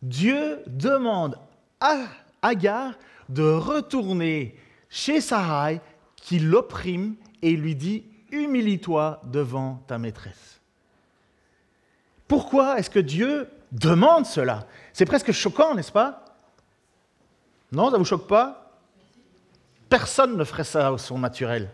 [0.00, 1.38] Dieu demande
[1.80, 2.06] à
[2.40, 2.94] Agar
[3.28, 4.56] de retourner
[4.88, 5.80] chez Sarai
[6.14, 10.60] qui l'opprime et lui dit Humilie-toi devant ta maîtresse.
[12.28, 14.66] Pourquoi est-ce que Dieu demande cela?
[14.92, 16.24] C'est presque choquant, n'est-ce pas?
[17.72, 18.70] Non, ça ne vous choque pas?
[19.88, 21.70] Personne ne ferait ça au son naturel.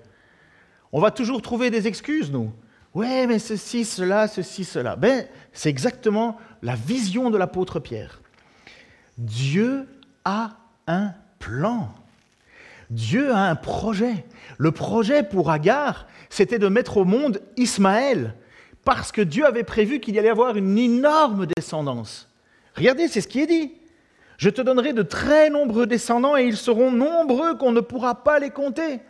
[0.96, 2.52] On va toujours trouver des excuses, nous.
[2.94, 4.94] Ouais, mais ceci, cela, ceci, cela.
[4.94, 8.22] Ben, c'est exactement la vision de l'apôtre Pierre.
[9.18, 9.88] Dieu
[10.24, 10.50] a
[10.87, 11.92] un plan.
[12.90, 14.24] Dieu a un projet.
[14.57, 18.37] Le projet pour Agar, c'était de mettre au monde Ismaël,
[18.85, 22.28] parce que Dieu avait prévu qu'il y allait avoir une énorme descendance.
[22.76, 23.72] Regardez, c'est ce qui est dit.
[24.37, 28.38] Je te donnerai de très nombreux descendants et ils seront nombreux qu'on ne pourra pas
[28.38, 29.00] les compter.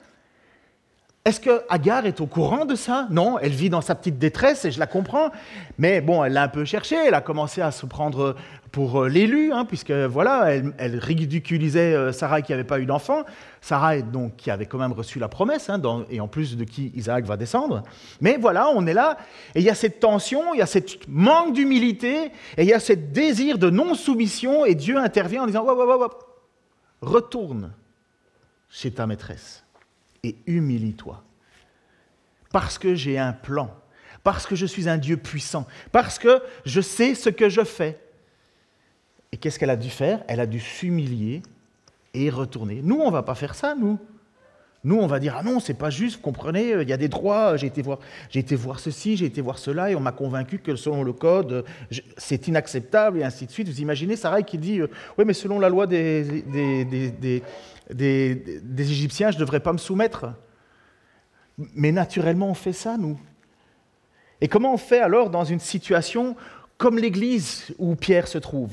[1.27, 3.09] Est-ce que Agar est au courant de ça?
[3.11, 5.31] Non, elle vit dans sa petite détresse et je la comprends.
[5.79, 8.37] Mais bon, elle l'a un peu cherché, elle a commencé à se prendre
[8.71, 13.23] pour euh, l'élu, hein, puisque voilà, elle, ridiculisait euh, Sarah qui n'avait pas eu d'enfant.
[13.63, 16.93] Sarah, donc, qui avait quand même reçu la promesse, hein, et en plus de qui
[16.95, 17.85] Isaac va descendre.
[18.21, 19.17] Mais voilà, on est là,
[19.55, 22.75] et il y a cette tension, il y a ce manque d'humilité, et il y
[22.75, 25.65] a ce désir de non-soumission, et Dieu intervient en disant
[27.01, 27.73] Retourne
[28.69, 29.64] chez ta maîtresse
[30.25, 31.23] et humilie-toi.
[32.51, 33.73] Parce que j'ai un plan,
[34.25, 38.01] parce que je suis un Dieu puissant, parce que je sais ce que je fais.
[39.31, 40.25] Et qu'est-ce qu'elle a dû faire?
[40.29, 41.43] Elle a dû s'humilier
[42.15, 42.81] et retourner.
[42.83, 43.99] Nous, on ne va pas faire ça, nous.
[44.85, 47.09] Nous, on va dire, ah non, c'est pas juste, vous comprenez, il y a des
[47.09, 50.13] droits, j'ai été voir, j'ai été voir ceci, j'ai été voir cela, et on m'a
[50.13, 51.65] convaincu que selon le code,
[52.19, 53.67] c'est inacceptable, et ainsi de suite.
[53.67, 57.43] Vous imaginez Sarah qui dit, euh, oui, mais selon la loi des, des, des,
[57.91, 60.27] Égyptiens, je ne devrais pas me soumettre.
[61.75, 63.19] Mais naturellement, on fait ça, nous.
[64.41, 66.37] Et comment on fait alors dans une situation
[66.77, 68.73] comme l'Église où Pierre se trouve,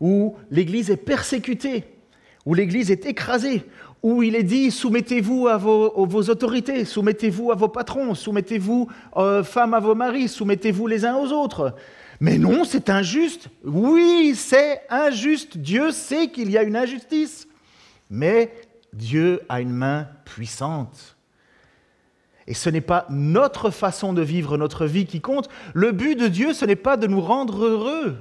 [0.00, 1.84] où l'Église est persécutée,
[2.44, 3.64] où l'Église est écrasée,
[4.02, 9.74] où il est dit soumettez-vous à vos, autorités, soumettez-vous à vos patrons, soumettez-vous euh, femmes
[9.74, 11.74] à vos maris, soumettez-vous les uns aux autres.
[12.20, 13.48] Mais non, c'est injuste.
[13.64, 15.58] Oui, c'est injuste.
[15.58, 17.46] Dieu sait qu'il y a une injustice.
[18.10, 18.52] Mais
[18.92, 21.16] Dieu a une main puissante.
[22.46, 25.48] Et ce n'est pas notre façon de vivre notre vie qui compte.
[25.74, 28.16] Le but de Dieu, ce n'est pas de nous rendre heureux.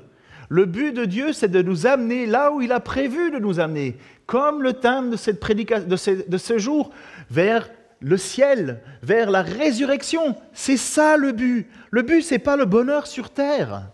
[0.50, 3.60] Le but de Dieu, c'est de nous amener là où il a prévu de nous
[3.60, 5.44] amener, comme le thème de, cette
[5.88, 6.92] de, ce, de ce jour,
[7.30, 7.70] vers
[8.00, 10.36] le ciel, vers la résurrection.
[10.54, 11.68] C'est ça le but.
[11.92, 13.90] Le but, ce n'est pas le bonheur sur terre.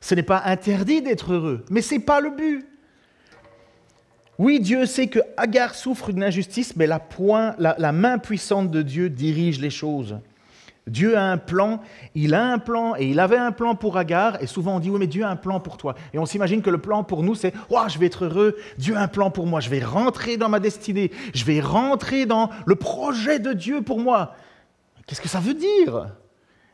[0.00, 2.66] Ce n'est pas interdit d'être heureux, mais ce n'est pas le but.
[4.38, 9.60] Oui, Dieu sait que Agar souffre d'une injustice, mais la, main puissante de Dieu dirige
[9.60, 10.18] les choses.
[10.88, 11.80] Dieu a un plan,
[12.14, 14.90] il a un plan, et il avait un plan pour Agar, et souvent on dit,
[14.90, 15.94] oui, mais Dieu a un plan pour toi.
[16.12, 18.96] Et on s'imagine que le plan pour nous, c'est, oh, je vais être heureux, Dieu
[18.96, 22.50] a un plan pour moi, je vais rentrer dans ma destinée, je vais rentrer dans
[22.66, 24.34] le projet de Dieu pour moi.
[25.06, 26.08] Qu'est-ce que ça veut dire?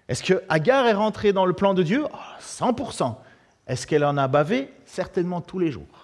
[0.09, 2.05] Est-ce que Agar est rentrée dans le plan de Dieu?
[2.41, 3.15] 100%.
[3.69, 4.73] Est-ce qu'elle en a bavé?
[4.87, 6.00] Certainement tous les jours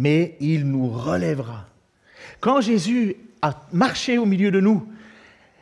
[0.00, 1.66] mais il nous relèvera.
[2.40, 4.86] Quand Jésus a marché au milieu de nous,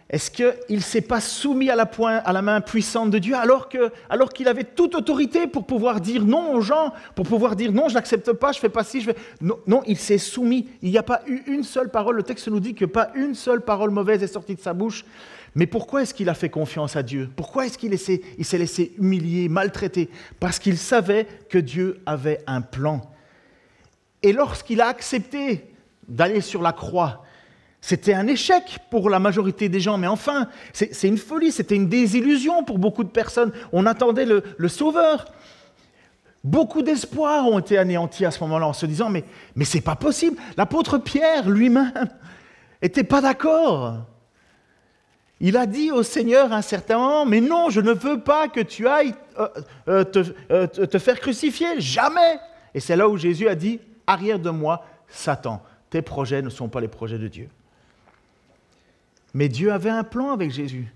[0.08, 4.32] est-ce qu'il ne s'est pas soumis à la, main puissante de Dieu alors qu'il alors
[4.32, 7.94] qu'il avait toute autorité pour pouvoir dire non aux gens, pour pouvoir dire non, je
[7.94, 9.16] n'accepte pas, je ne fais pas ci, je fais...
[9.40, 10.68] Non, non il s'est soumis.
[10.82, 13.34] Il n'y a pas eu une seule parole, le texte nous dit que pas une
[13.34, 15.04] seule parole mauvaise est sortie de sa bouche.
[15.56, 17.28] Mais pourquoi est-ce qu'il a fait confiance à Dieu?
[17.34, 18.22] Pourquoi est-ce qu'il s'est
[18.58, 20.08] laissé humilier, maltraiter?
[20.38, 23.02] Parce qu'il savait que Dieu avait un plan.
[24.28, 25.64] Et lorsqu'il a accepté
[26.06, 27.24] d'aller sur la croix,
[27.80, 31.88] c'était un échec pour la majorité des gens, mais enfin, c'est une folie, c'était une
[31.88, 33.52] désillusion pour beaucoup de personnes.
[33.72, 35.32] On attendait le, Sauveur.
[36.44, 39.24] Beaucoup d'espoirs ont été anéantis à ce moment-là en se disant, mais,
[39.56, 40.36] mais c'est pas possible.
[40.58, 42.10] L'apôtre Pierre lui-même
[42.82, 43.94] n'était pas d'accord.
[45.40, 48.48] Il a dit au Seigneur à un certain moment, mais non, je ne veux pas
[48.48, 49.48] que tu ailles euh,
[49.88, 50.04] euh,
[50.50, 52.38] euh, te faire crucifier, jamais.
[52.74, 56.68] Et c'est là où Jésus a dit, arrière de moi, Satan, tes projets ne sont
[56.68, 57.48] pas les projets de Dieu.
[59.34, 60.92] Mais Dieu avait un plan avec Jésus.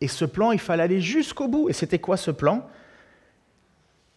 [0.00, 1.68] Et ce plan, il fallait aller jusqu'au bout.
[1.68, 2.66] Et c'était quoi ce plan?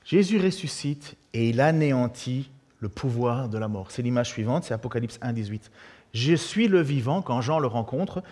[0.03, 2.49] Jésus ressuscite et il anéantit
[2.79, 3.91] le pouvoir de la mort.
[3.91, 5.69] C'est l'image suivante, c'est Apocalypse 1, 18.
[6.13, 8.23] Je suis le vivant quand Jean le rencontre.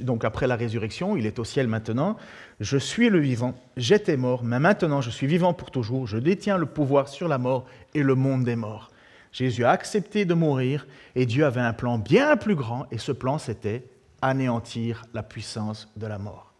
[0.00, 2.16] Donc après la résurrection, il est au ciel maintenant.
[2.60, 3.54] Je suis le vivant.
[3.76, 6.06] J'étais mort, mais maintenant je suis vivant pour toujours.
[6.06, 8.89] Je détiens le pouvoir sur la mort et le monde des morts.
[9.32, 13.12] Jésus a accepté de mourir et Dieu avait un plan bien plus grand et ce
[13.12, 13.84] plan c'était
[14.22, 16.52] anéantir la puissance de la mort.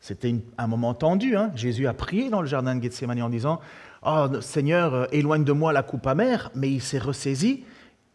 [0.00, 1.36] C'était un moment tendu.
[1.36, 1.50] Hein.
[1.54, 3.60] Jésus a prié dans le jardin de Gethsemane en disant
[4.06, 7.64] Oh Seigneur, euh, éloigne de moi la coupe amère, mais il s'est ressaisi.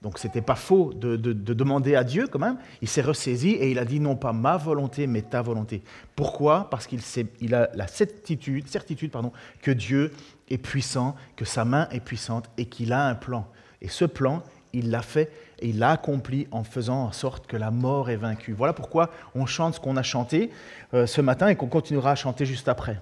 [0.01, 2.57] Donc ce n'était pas faux de, demander à Dieu quand même.
[2.81, 5.81] Il s'est ressaisi et il a dit non pas ma volonté, mais ta volonté.
[6.15, 6.69] Pourquoi?
[6.69, 6.99] Parce qu'il
[7.39, 10.11] il a la certitude, certitude pardon, que Dieu
[10.53, 13.47] est puissant, que sa main est puissante et qu'il a un plan.
[13.81, 17.57] Et ce plan, il l'a fait et il l'a accompli en faisant en sorte que
[17.57, 18.53] la mort est vaincue.
[18.53, 20.51] Voilà pourquoi on chante ce qu'on a chanté
[20.93, 22.99] euh, ce matin et qu'on continuera à chanter juste après.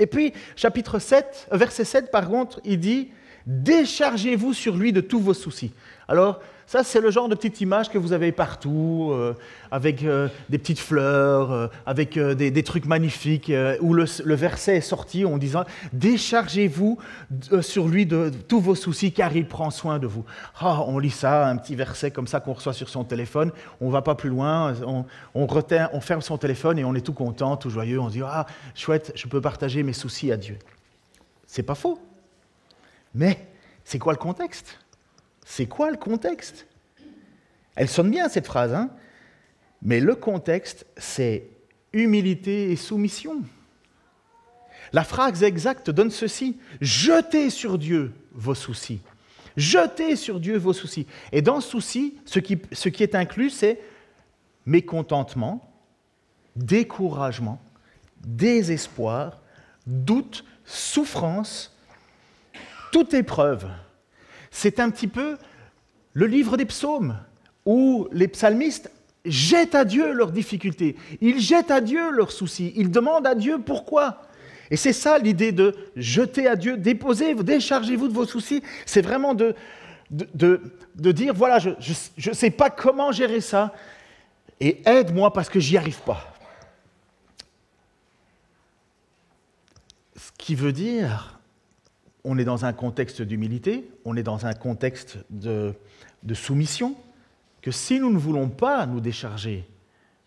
[0.00, 3.10] Et puis, chapitre 7, euh, verset 7, par contre, il dit
[3.46, 5.72] Déchargez-vous sur lui de tous vos soucis.
[6.08, 9.34] Alors, ça, c'est le genre de petite image que vous avez partout, euh,
[9.70, 15.26] avec euh, des petites fleurs, euh, avec des, trucs magnifiques, où le, verset est sorti
[15.26, 16.98] en disant Déchargez-vous
[17.60, 20.24] sur lui de, tous vos soucis, car il prend soin de vous.
[20.58, 23.52] Ah, on lit ça, un petit verset comme ça qu'on reçoit sur son téléphone.
[23.80, 24.74] On va pas plus loin,
[25.34, 28.00] on ferme son téléphone et on est tout content, tout joyeux.
[28.00, 30.58] On se dit Ah, chouette, je peux partager mes soucis à Dieu.
[31.46, 31.98] C'est pas faux.
[33.14, 33.46] Mais
[33.84, 34.78] c'est quoi le contexte?
[35.44, 36.66] C'est quoi le contexte?
[37.76, 38.90] Elle sonne bien cette phrase, hein?
[39.82, 41.48] Mais le contexte, c'est
[41.92, 43.42] humilité et soumission.
[44.92, 49.00] La phrase exacte donne ceci jetez sur Dieu vos soucis.
[49.56, 51.06] Jetez sur Dieu vos soucis.
[51.32, 53.80] Et dans ce qui, ce qui est inclus, c'est
[54.66, 55.72] mécontentement,
[56.56, 57.60] découragement,
[58.20, 59.40] désespoir,
[59.86, 61.73] doute, souffrance,
[62.94, 63.66] toute épreuve.
[64.52, 65.36] C'est un petit peu
[66.12, 67.18] le livre des psaumes,
[67.66, 68.88] où les psalmistes
[69.24, 73.58] jettent à Dieu leurs difficultés, ils jettent à Dieu leurs soucis, ils demandent à Dieu
[73.58, 74.22] pourquoi.
[74.70, 79.34] Et c'est ça l'idée de jeter à Dieu, déposez, déchargez-vous de vos soucis, c'est vraiment
[79.34, 79.56] de,
[80.12, 80.60] de,
[81.10, 83.74] dire, voilà, je ne sais pas comment gérer ça,
[84.60, 86.32] et aide-moi parce que j'y arrive pas.
[90.14, 91.34] Ce qui veut dire
[92.24, 95.74] on est dans un contexte d'humilité, on est dans un contexte de,
[96.32, 96.96] soumission,
[97.60, 99.64] que si nous ne voulons pas nous décharger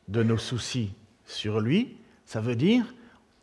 [0.07, 0.93] de nos soucis
[1.25, 2.93] sur lui, ça veut dire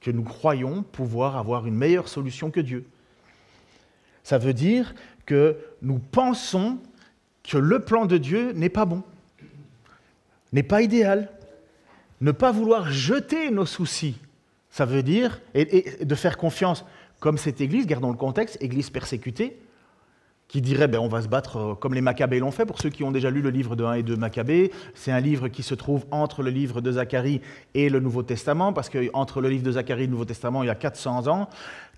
[0.01, 2.87] que nous croyons pouvoir avoir une meilleure solution que Dieu.
[4.23, 4.95] Ça veut dire
[5.27, 6.79] que nous pensons
[7.43, 9.03] que le plan de Dieu n'est pas bon,
[10.53, 11.31] n'est pas idéal.
[12.21, 14.17] Ne pas vouloir jeter nos soucis,
[14.71, 16.85] ça veut dire, et de faire confiance
[17.25, 19.57] comme cette église, gardons le contexte, église persécutée,
[20.55, 22.65] qui dirait ben, on va se battre euh, comme les Maccabées l'ont fait.
[22.65, 25.19] Pour ceux qui ont déjà lu le livre de 1 et 2 Maccabées, c'est un
[25.19, 27.41] livre qui se trouve entre le livre de Zacharie
[27.75, 30.67] et le Nouveau Testament, parce qu'entre le livre de Zacharie et le Nouveau Testament, il
[30.67, 31.49] y a 400 ans.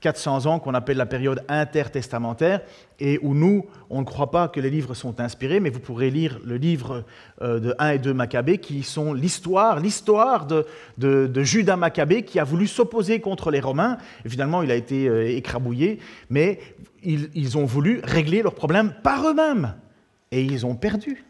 [0.00, 2.60] 400 ans qu'on appelle la période intertestamentaire,
[2.98, 6.10] et où nous, on ne croit pas que les livres sont inspirés, mais vous pourrez
[6.10, 7.04] lire le livre
[7.42, 10.64] euh, de 1 et 2 Maccabées, qui sont l'histoire, l'histoire de,
[11.44, 13.98] Judas Maccabée, qui a voulu s'opposer contre les Romains.
[14.26, 15.98] Finalement, il a été euh, écrabouillé,
[16.30, 16.58] mais
[17.06, 19.74] ils, ont voulu régler leurs problèmes par eux-mêmes,
[20.32, 21.24] et ils ont perdu.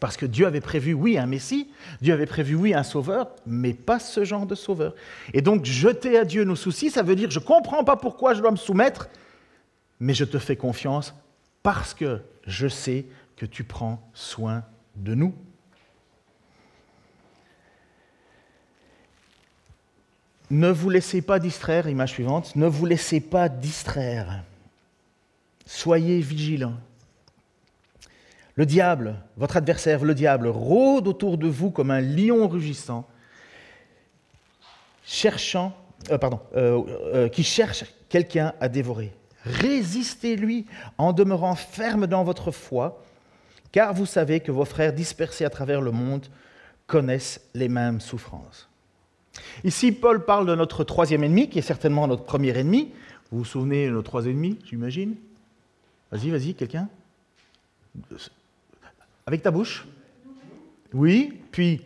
[0.00, 3.72] Parce que Dieu avait prévu, oui, un Messie, Dieu avait prévu, oui, un sauveur, mais
[3.72, 4.94] pas ce genre de sauveur.
[5.32, 8.34] Et donc, jeter à Dieu nos soucis, ça veut dire, je ne comprends pas pourquoi
[8.34, 9.08] je dois me soumettre,
[10.00, 11.14] mais je te fais confiance
[11.62, 14.64] parce que je sais que tu prends soin
[14.96, 15.34] de nous.
[20.50, 24.44] Ne vous laissez pas distraire, image suivante, ne vous laissez pas distraire.
[25.68, 26.78] Soyez vigilants.
[28.54, 33.06] Le diable, votre adversaire, le diable, rôde autour de vous comme un lion rugissant,
[35.04, 35.76] cherchant,
[36.10, 39.12] euh, pardon, euh, euh, qui cherche quelqu'un à dévorer.
[39.44, 40.64] Résistez-lui
[40.96, 43.04] en demeurant ferme dans votre foi,
[43.70, 46.24] car vous savez que vos frères dispersés à travers le monde
[46.86, 48.70] connaissent les mêmes souffrances.
[49.64, 52.94] Ici, Paul parle de notre troisième ennemi, qui est certainement notre premier ennemi.
[53.30, 55.16] Vous vous souvenez de nos trois ennemis, j'imagine?
[56.10, 56.88] Vas-y, vas-y, quelqu'un
[59.26, 59.86] avec ta bouche
[60.94, 61.82] Oui, puis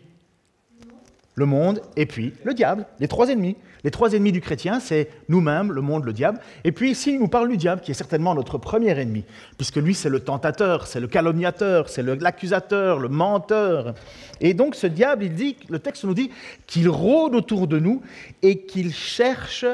[1.34, 3.56] le monde, et puis le diable, les trois ennemis.
[3.84, 6.38] Les trois ennemis du chrétien, c'est nous-mêmes, le monde, le diable.
[6.62, 9.24] Et puis ici, il nous parle du diable, qui est certainement notre premier ennemi,
[9.56, 13.94] puisque lui, c'est le tentateur, c'est le calomniateur, c'est l'accusateur, le, menteur.
[14.40, 16.30] Et donc ce diable, il dit, le texte nous dit
[16.68, 18.02] qu'il rôde autour de nous
[18.42, 19.64] et qu'il cherche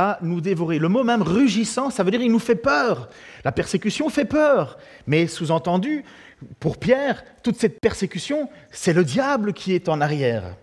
[0.00, 0.78] à nous dévorer.
[0.78, 3.10] Le mot même rugissant, ça veut dire il nous fait peur.
[3.44, 6.04] La persécution fait peur, mais sous-entendu,
[6.58, 10.56] pour Pierre, toute cette persécution, c'est le diable qui est en arrière.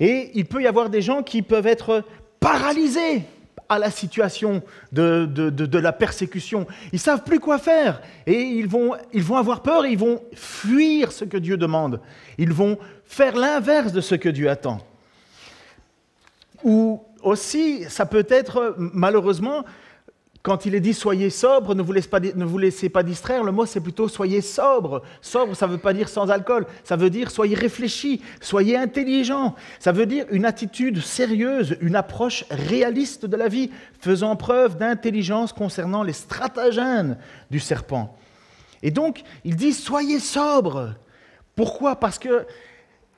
[0.00, 2.04] Et il peut y avoir des gens qui peuvent être
[2.40, 3.22] paralysés
[3.70, 4.62] à la situation
[4.92, 6.66] de, de, la persécution.
[6.92, 9.98] Ils ne savent plus quoi faire et ils vont, ils vont avoir peur et ils
[9.98, 12.02] vont fuir ce que Dieu demande.
[12.36, 14.80] Ils vont faire l'inverse de ce que Dieu attend.
[16.62, 19.64] Ou aussi, ça peut être malheureusement
[20.44, 24.08] quand il est dit soyez sobre, ne vous, laissez pas, distraire, le mot c'est plutôt
[24.08, 25.02] soyez sobre.
[25.22, 29.54] Sobre, ça ne veut pas dire sans alcool, ça veut dire soyez réfléchi, soyez intelligent.
[29.78, 33.70] Ça veut dire une attitude sérieuse, une approche réaliste de la vie,
[34.00, 37.16] faisant preuve d'intelligence concernant les stratagèmes
[37.50, 38.14] du serpent.
[38.82, 40.92] Et donc, il dit soyez sobre.
[41.56, 41.96] Pourquoi?
[41.96, 42.46] Parce que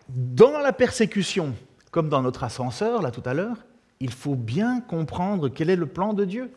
[0.08, 1.54] dans la persécution,
[1.90, 3.56] comme dans notre ascenseur là tout à l'heure,
[4.00, 6.50] il faut bien comprendre quel est le plan de Dieu.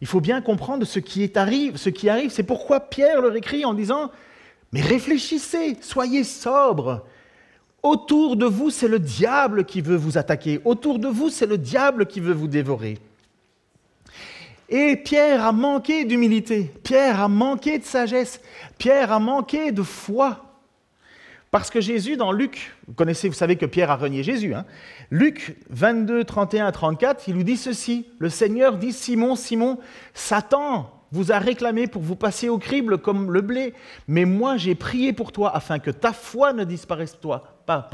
[0.00, 2.30] Il faut bien comprendre ce qui, arrive, ce qui arrive.
[2.30, 4.10] C'est pourquoi Pierre leur écrit en disant,
[4.72, 7.04] mais réfléchissez, soyez sobres.
[7.82, 10.60] Autour de vous, c'est le diable qui veut vous attaquer.
[10.64, 12.98] Autour de vous, c'est le diable qui veut vous dévorer.
[14.68, 18.40] Et Pierre a manqué d'humilité, Pierre a manqué de sagesse,
[18.78, 20.51] Pierre a manqué de foi.
[21.52, 24.54] Parce que Jésus, dans Luc, vous connaissez, vous savez que Pierre a renié Jésus.
[24.54, 24.64] Hein
[25.10, 29.78] Luc 22, 31, 34, il lui dit ceci Le Seigneur dit Simon, Simon,
[30.14, 33.74] Satan vous a réclamé pour vous passer au crible comme le blé,
[34.08, 37.90] mais moi j'ai prié pour toi afin que ta foi ne disparaisse toi, pas.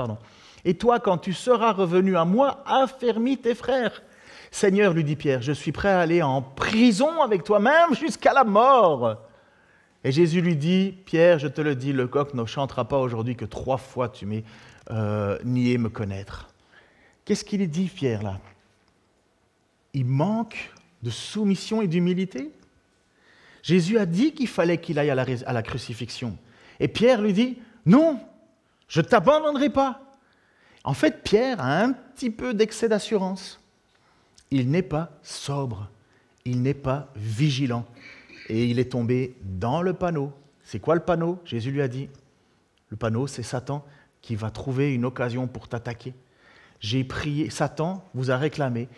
[0.65, 4.05] Et toi, quand tu seras revenu à moi, affermis tes frères.
[4.53, 8.33] Seigneur, lui dit Pierre, je suis prêt à aller en prison avec toi, même jusqu'à
[8.33, 9.28] la mort.
[10.05, 13.37] Et Jésus lui dit, Pierre, je te le dis, le coq ne chantera pas aujourd'hui
[13.37, 14.45] que trois fois tu m'es
[14.91, 16.49] euh, nié me connaître.
[17.25, 18.41] Qu'est-ce qu'il dit, Pierre, là?
[19.93, 20.73] Il manque
[21.03, 22.51] de soumission et d'humilité?
[23.63, 26.39] Jésus a dit qu'il fallait qu'il aille à la, à la crucifixion.
[26.81, 28.21] Et Pierre lui dit, non,
[28.87, 30.01] je ne t'abandonnerai pas.
[30.85, 33.61] En fait, Pierre a un petit peu d'excès d'assurance
[34.51, 35.89] il n'est pas sobre,
[36.45, 37.87] il n'est pas vigilant.
[38.49, 40.33] Et il est tombé dans le panneau.
[40.63, 41.39] C'est quoi le panneau?
[41.45, 42.09] Jésus lui a dit.
[42.91, 43.85] Le panneau, c'est Satan
[44.23, 46.15] qui va trouver une occasion pour t'attaquer.
[46.81, 48.89] J'ai prié, Satan vous a réclamé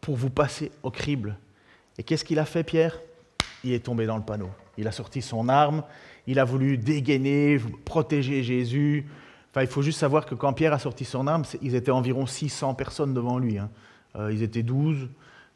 [0.00, 1.36] pour vous passer au crible.
[1.98, 3.00] Et qu'est-ce qu'il a fait, Pierre?
[3.64, 4.50] Il est tombé dans le panneau.
[4.76, 5.82] Il a sorti son arme,
[6.26, 9.06] il a voulu dégainer, protéger Jésus.
[9.50, 12.26] Enfin, il faut juste savoir que quand Pierre a sorti son arme, ils étaient environ
[12.26, 13.58] 600 personnes devant lui.
[13.58, 13.70] Hein.
[14.16, 15.08] Euh, ils étaient douze,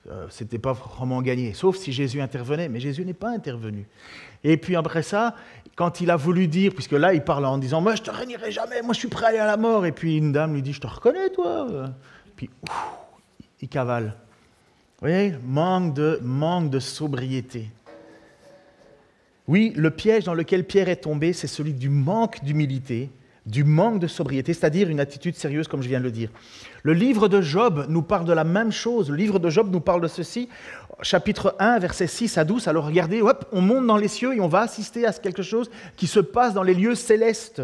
[0.09, 3.87] euh, c'était pas vraiment gagné, sauf si Jésus intervenait, mais Jésus n'est pas intervenu.
[4.43, 5.37] Et puis après ça,
[5.77, 8.51] quand il a voulu dire, puisque là il parle en disant, moi je te réunirai
[8.51, 10.63] jamais, moi je suis prêt à aller à la mort, et puis une dame lui
[10.63, 11.67] dit, je te reconnais toi,
[12.35, 12.49] puis
[13.61, 14.17] il cavale.
[15.01, 17.71] Vous voyez, manque de, manque de sobriété.
[19.49, 23.11] Oui, le piège dans lequel Pierre est tombé, c'est celui du manque d'humilité,
[23.47, 26.31] du manque de sobriété, c'est-à-dire une attitude sérieuse, comme je viens de le dire.
[26.83, 29.11] Le livre de Job nous parle de la même chose.
[29.11, 30.49] Le livre de Job nous parle de ceci.
[31.03, 32.69] Chapitre 1, versets 6 à 12.
[32.69, 35.71] Alors regardez, hop, on monte dans les cieux et on va assister à quelque chose
[35.97, 37.63] qui se passe dans les lieux célestes.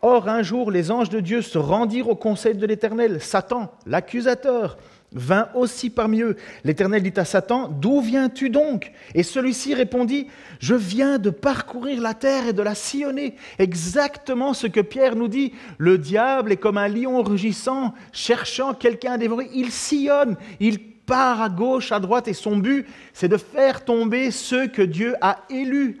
[0.00, 3.20] Or, un jour, les anges de Dieu se rendirent au conseil de l'Éternel.
[3.20, 4.78] Satan, l'accusateur,
[5.12, 6.36] vint aussi parmi eux.
[6.64, 8.92] L'Éternel dit à Satan, D'où viens-tu donc?
[9.14, 10.26] Et celui-ci répondit,
[10.60, 13.36] Je viens de parcourir la terre et de la sillonner.
[13.58, 15.52] Exactement ce que Pierre nous dit.
[15.78, 19.48] Le diable est comme un lion rugissant, cherchant quelqu'un à dévorer.
[19.54, 20.78] Il sillonne, il
[21.08, 25.14] part à gauche, à droite, et son but, c'est de faire tomber ceux que Dieu
[25.22, 25.98] a élus.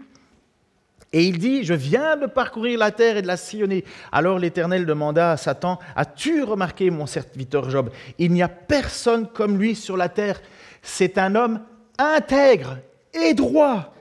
[1.12, 3.84] Et il dit, je viens de parcourir la terre et de la sillonner.
[4.12, 9.58] Alors l'Éternel demanda à Satan, as-tu remarqué mon serviteur Job Il n'y a personne comme
[9.58, 10.40] lui sur la terre.
[10.82, 11.60] C'est un homme
[11.98, 12.78] intègre
[13.14, 13.94] et droit.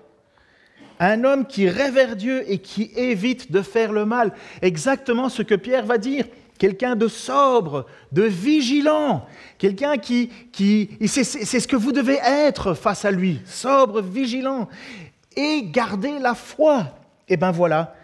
[1.00, 4.34] Un homme qui révère Dieu et qui évite de faire le mal.
[4.62, 6.26] Exactement ce que Pierre va dire.
[6.58, 9.28] Quelqu'un de sobre, de vigilant,
[9.60, 14.68] quelqu'un qui, qui c'est ce que vous devez être face à lui, sobre, vigilant
[15.38, 16.97] et garder la foi.
[17.30, 17.96] Eh bien voilà,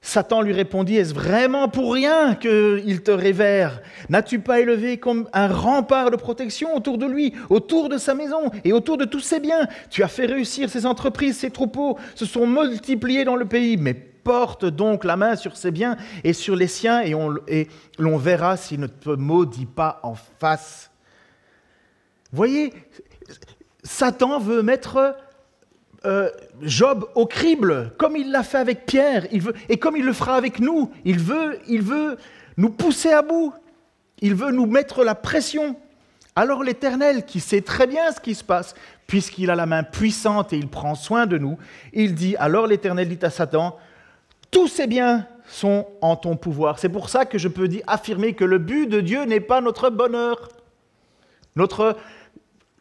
[0.00, 3.80] Satan lui répondit, est-ce vraiment pour rien qu'il te révère?
[4.10, 8.50] N'as-tu pas élevé comme un rempart de protection autour de lui, autour de sa maison
[8.64, 9.66] et autour de tous ses biens?
[9.88, 13.94] Tu as fait réussir ses entreprises, ses troupeaux se sont multipliés dans le pays, mais
[13.94, 17.68] porte donc la main sur ses biens et sur les siens et
[17.98, 20.90] l'on verra s'il ne te maudit pas en face.
[22.32, 22.72] Voyez,
[23.82, 25.16] Satan veut mettre
[26.04, 26.30] euh,
[26.62, 29.26] Job au crible, comme il l'a fait avec Pierre,
[29.68, 30.90] et comme il le fera avec nous.
[31.04, 32.16] Il veut, il veut
[32.56, 33.52] nous pousser à bout.
[34.20, 35.76] Il veut nous mettre la pression.
[36.36, 38.74] Alors l'Éternel, qui sait très bien ce qui se passe,
[39.06, 41.58] puisqu'il a la main puissante et il prend soin de nous,
[41.92, 43.78] il dit, alors l'Éternel dit à Satan,
[44.50, 46.78] tous ces biens sont en ton pouvoir.
[46.78, 49.90] C'est pour ça que je peux affirmer que le but de Dieu n'est pas notre
[49.90, 50.48] bonheur.
[51.56, 51.96] Notre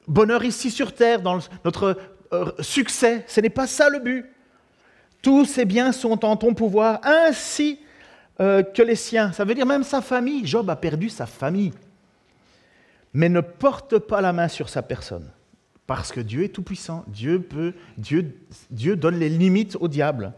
[0.07, 1.97] bonheur ici sur terre, dans notre
[2.59, 3.23] succès.
[3.27, 4.25] Ce n'est pas ça le but.
[5.21, 7.79] Tous ces biens sont en ton pouvoir, ainsi
[8.39, 9.31] euh, que les siens.
[9.31, 10.45] Ça veut dire même sa famille.
[10.45, 11.73] Job a perdu sa famille.
[13.13, 15.29] Mais ne porte pas la main sur sa personne.
[15.87, 17.03] Parce que Dieu est tout-puissant.
[17.07, 18.35] Dieu, peut, Dieu,
[18.69, 20.33] Dieu donne les limites au diable.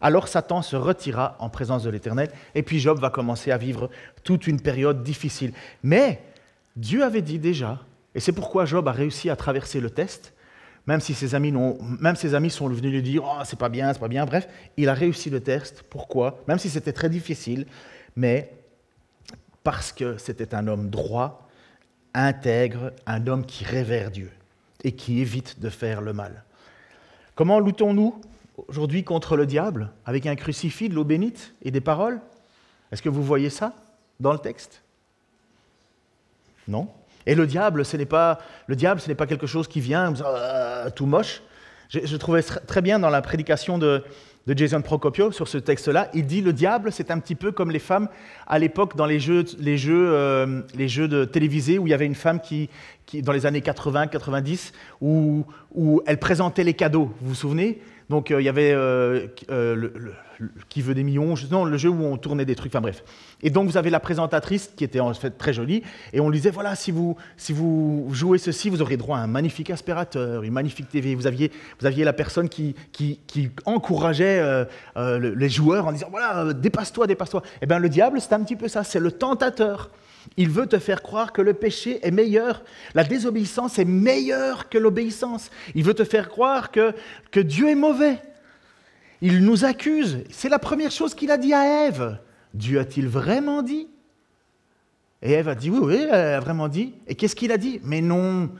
[0.00, 3.90] Alors Satan se retira en présence de l'Éternel, et puis Job va commencer à vivre
[4.24, 5.52] toute une période difficile.
[5.82, 6.22] Mais
[6.76, 7.80] Dieu avait dit déjà,
[8.14, 10.34] et c'est pourquoi Job a réussi à traverser le test,
[10.86, 11.50] même si ses amis,
[12.50, 14.24] sont venus lui dire oh, c'est pas bien, c'est pas bien.
[14.24, 15.82] Bref, il a réussi le test.
[15.82, 16.42] Pourquoi?
[16.46, 17.66] Même si c'était très difficile,
[18.14, 18.52] mais
[19.64, 21.48] parce que c'était un homme droit,
[22.14, 24.30] intègre, un homme qui révère Dieu.
[24.84, 26.44] et qui évite de faire le mal.
[27.34, 28.20] Comment luttons-nous
[28.68, 32.20] aujourd'hui contre le diable avec un crucifix, de l'eau bénite et des paroles?
[32.92, 33.74] Est-ce que vous voyez ça
[34.20, 34.82] dans le texte?
[36.68, 36.88] Non?
[37.26, 40.14] Et le diable, ce n'est pas le diable, ce n'est pas quelque chose qui vient
[40.20, 41.42] euh, tout moche.
[41.88, 44.02] Je, trouvais très bien dans la prédication de,
[44.48, 46.08] Jason Procopio sur ce texte-là.
[46.14, 48.08] Il dit le diable, c'est un petit peu comme les femmes
[48.46, 51.94] à l'époque dans les jeux, les jeux, euh, les jeux de télévisés où il y
[51.94, 52.68] avait une femme qui,
[53.06, 57.12] qui dans les années 80-90, où, où elle présentait les cadeaux.
[57.20, 57.80] Vous vous souvenez?
[58.08, 59.88] Donc euh, il y avait euh, euh,
[60.68, 63.02] Qui veut des millions, non, le jeu où on tournait des trucs, enfin bref.
[63.42, 65.82] Et donc vous avez la présentatrice qui était en fait très jolie,
[66.12, 69.22] et on lui disait, voilà, si vous, si vous jouez ceci, vous aurez droit à
[69.22, 71.14] un magnifique aspirateur, une magnifique TV.
[71.14, 71.50] Vous aviez,
[71.80, 77.42] vous aviez la personne qui, qui, qui encourageait les joueurs en disant, voilà, dépasse-toi, dépasse-toi.
[77.62, 79.90] Eh bien le diable, c'est un petit peu ça, c'est le tentateur.
[80.36, 82.62] Il veut te faire croire que le péché est meilleur,
[82.94, 85.50] la désobéissance est meilleure que l'obéissance.
[85.74, 86.92] Il veut te faire croire que,
[87.30, 88.20] que Dieu est mauvais.
[89.22, 90.18] Il nous accuse.
[90.30, 92.18] C'est la première chose qu'il a dit à Ève.
[92.52, 93.88] Dieu a-t-il vraiment dit?
[95.22, 96.94] Et Ève a dit oui, oui, elle a vraiment dit.
[97.06, 97.80] Et qu'est-ce qu'il a dit?
[97.82, 98.50] Mais non,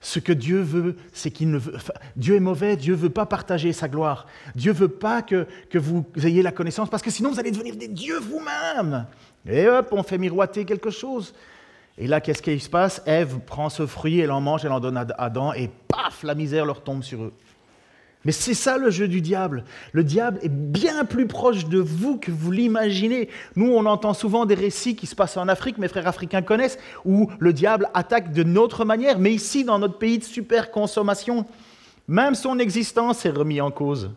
[0.00, 1.74] ce que Dieu veut, c'est qu'il ne veut.
[2.16, 4.26] Dieu est mauvais, Dieu ne veut pas partager sa gloire.
[4.54, 7.50] Dieu ne veut pas que, que vous ayez la connaissance, parce que sinon vous allez
[7.50, 9.06] devenir des dieux vous-même.
[9.48, 11.34] Et hop, on fait miroiter quelque chose.
[11.96, 13.02] Et là, qu'est-ce qui se passe?
[13.06, 16.34] Ève prend ce fruit, elle en mange, elle en donne à Adam, et paf, la
[16.34, 17.32] misère leur tombe sur eux.
[18.24, 19.64] Mais c'est ça le jeu du diable.
[19.92, 23.28] Le diable est bien plus proche de vous que vous l'imaginez.
[23.56, 26.78] Nous, on entend souvent des récits qui se passent en Afrique, mes frères africains connaissent,
[27.04, 29.18] où le diable attaque de notre manière.
[29.18, 31.46] Mais ici, dans notre pays de super consommation,
[32.06, 34.10] même son existence est remise en cause.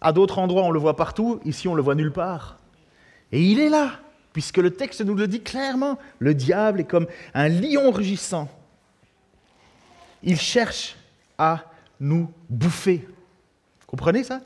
[0.00, 1.40] À d'autres endroits, on le voit partout.
[1.44, 2.58] Ici, on le voit nulle part.
[3.32, 3.98] Et il est là,
[4.32, 5.98] puisque le texte nous le dit clairement.
[6.18, 8.48] Le diable est comme un lion rugissant.
[10.22, 10.96] Il cherche
[11.38, 11.64] à
[11.98, 13.08] nous bouffer.
[13.86, 14.40] Comprenez ça?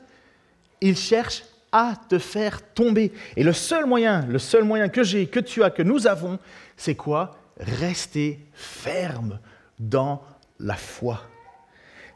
[0.81, 3.11] Il cherche à te faire tomber.
[3.35, 6.39] Et le seul moyen, le seul moyen que j'ai, que tu as, que nous avons,
[6.75, 7.37] c'est quoi?
[7.59, 9.39] Rester ferme
[9.79, 10.23] dans
[10.59, 11.21] la foi.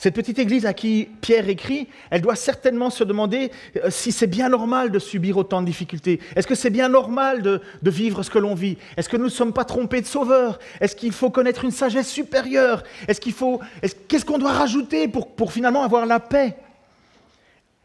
[0.02, 4.26] Cette petite église à qui Pierre écrit, elle doit certainement se demander euh, si c'est
[4.26, 6.20] bien normal de subir autant de difficultés.
[6.36, 8.80] Est-ce que c'est bien normal de, vivre ce que l'on vit?
[8.98, 12.10] Est-ce que nous ne sommes pas trompés de sauveur Est-ce qu'il faut connaître une sagesse
[12.10, 12.82] supérieure?
[13.08, 13.62] Est-ce qu'il faut,
[14.08, 16.56] qu'est-ce qu'on doit rajouter pour, finalement avoir la paix?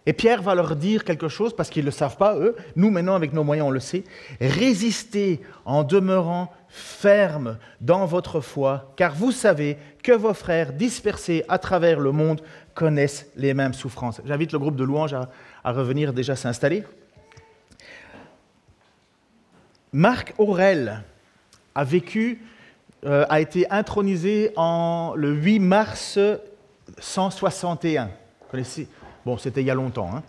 [0.07, 2.57] Et Pierre va leur dire quelque chose parce qu'ils ne le savent pas, eux.
[2.77, 4.05] Nous, maintenant, avec nos moyens, on le sait.
[4.41, 11.59] Résistez en demeurant ferme dans votre foi, car vous savez que vos frères dispersés à
[11.59, 12.43] travers le monde
[12.75, 14.21] connaissent les mêmes souffrances.
[14.27, 16.85] J'invite le groupe de louanges à, revenir déjà s'installer.
[19.91, 21.03] Marc Aurel
[21.75, 22.43] a vécu,
[23.07, 26.19] euh, a été intronisé en le 8 mars
[26.99, 28.11] 161.
[28.53, 28.61] Vous
[29.25, 30.11] Bon, c'était il y a longtemps.
[30.15, 30.23] Hein.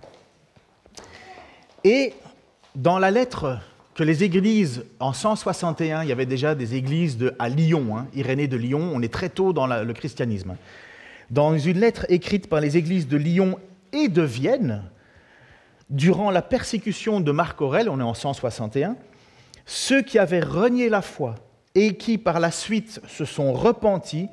[1.84, 2.14] Et
[2.74, 3.60] dans la lettre
[3.98, 8.48] que les églises, en 161, il y avait déjà des églises à Lyon, hein, Irénée
[8.48, 10.56] de Lyon, on est très tôt dans le christianisme.
[11.32, 13.58] Dans une lettre écrite par les églises de Lyon
[13.94, 14.84] et de Vienne,
[15.90, 18.98] durant la persécution de Marc Aurèle, on est en 161,
[19.66, 21.34] ceux qui avaient renié la foi
[21.74, 24.30] et qui par la suite se sont repentis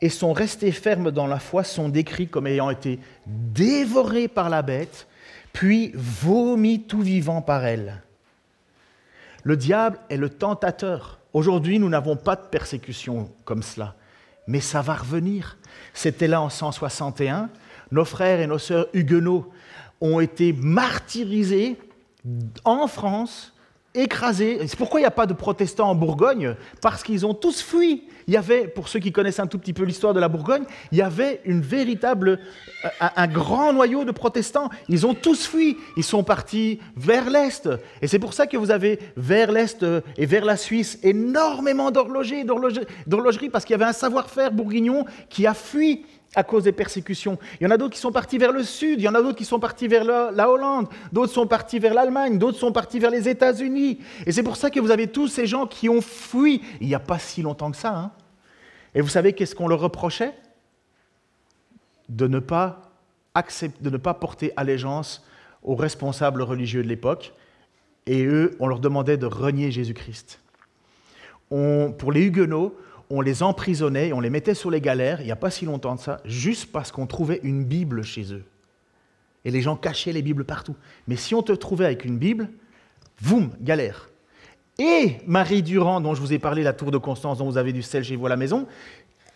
[0.00, 4.62] et sont restés fermes dans la foi sont décrits comme ayant été dévorés par la
[4.62, 5.06] bête,
[5.52, 8.03] puis vomis tout vivant par elle.
[9.44, 11.20] Le diable est le tentateur.
[11.32, 13.94] Aujourd'hui, nous n'avons pas de persécution comme cela,
[14.46, 15.58] mais ça va revenir.
[15.92, 17.50] C'était là en 161.
[17.92, 19.52] Nos frères et nos sœurs huguenots
[20.00, 21.78] ont été martyrisés
[22.64, 23.53] en France
[23.94, 24.58] écrasés.
[24.66, 28.04] C'est pourquoi il n'y a pas de protestants en Bourgogne Parce qu'ils ont tous fui.
[28.26, 30.64] Il y avait, pour ceux qui connaissent un tout petit peu l'histoire de la Bourgogne,
[30.92, 32.40] il y avait une véritable,
[32.84, 34.70] euh, un, grand noyau de protestants.
[34.88, 35.76] Ils ont tous fui.
[35.96, 37.68] Ils sont partis vers l'Est.
[38.02, 41.90] Et c'est pour ça que vous avez vers l'Est euh, et vers la Suisse énormément
[41.90, 46.04] d'horlogeries, d'horlogeries, parce qu'il y avait un savoir-faire bourguignon qui a fui
[46.34, 47.38] à cause des persécutions.
[47.60, 49.22] Il y en a d'autres qui sont partis vers le sud, il y en a
[49.22, 52.98] d'autres qui sont partis vers la, Hollande, d'autres sont partis vers l'Allemagne, d'autres sont partis
[52.98, 53.98] vers les États-Unis.
[54.26, 56.94] Et c'est pour ça que vous avez tous ces gens qui ont fui il n'y
[56.94, 57.96] a pas si longtemps que ça.
[57.96, 58.10] Hein.
[58.94, 60.34] Et vous savez qu'est-ce qu'on leur reprochait?
[62.08, 62.92] De ne, pas
[63.34, 65.24] accepter, de ne pas porter allégeance
[65.62, 67.32] aux responsables religieux de l'époque.
[68.06, 70.40] Et eux, on leur demandait de renier Jésus-Christ.
[71.48, 72.74] Pour les Huguenots,
[73.10, 75.94] on les emprisonnait, on les mettait sur les galères, il n'y a pas si longtemps
[75.94, 78.44] de ça, juste parce qu'on trouvait une Bible chez eux.
[79.44, 80.74] Et les gens cachaient les Bibles partout.
[81.06, 82.48] Mais si on te trouvait avec une Bible,
[83.22, 84.08] boum, galère.
[84.78, 87.72] Et Marie Durand, dont je vous ai parlé, la tour de Constance, dont vous avez
[87.72, 88.66] du sel chez vous à la maison,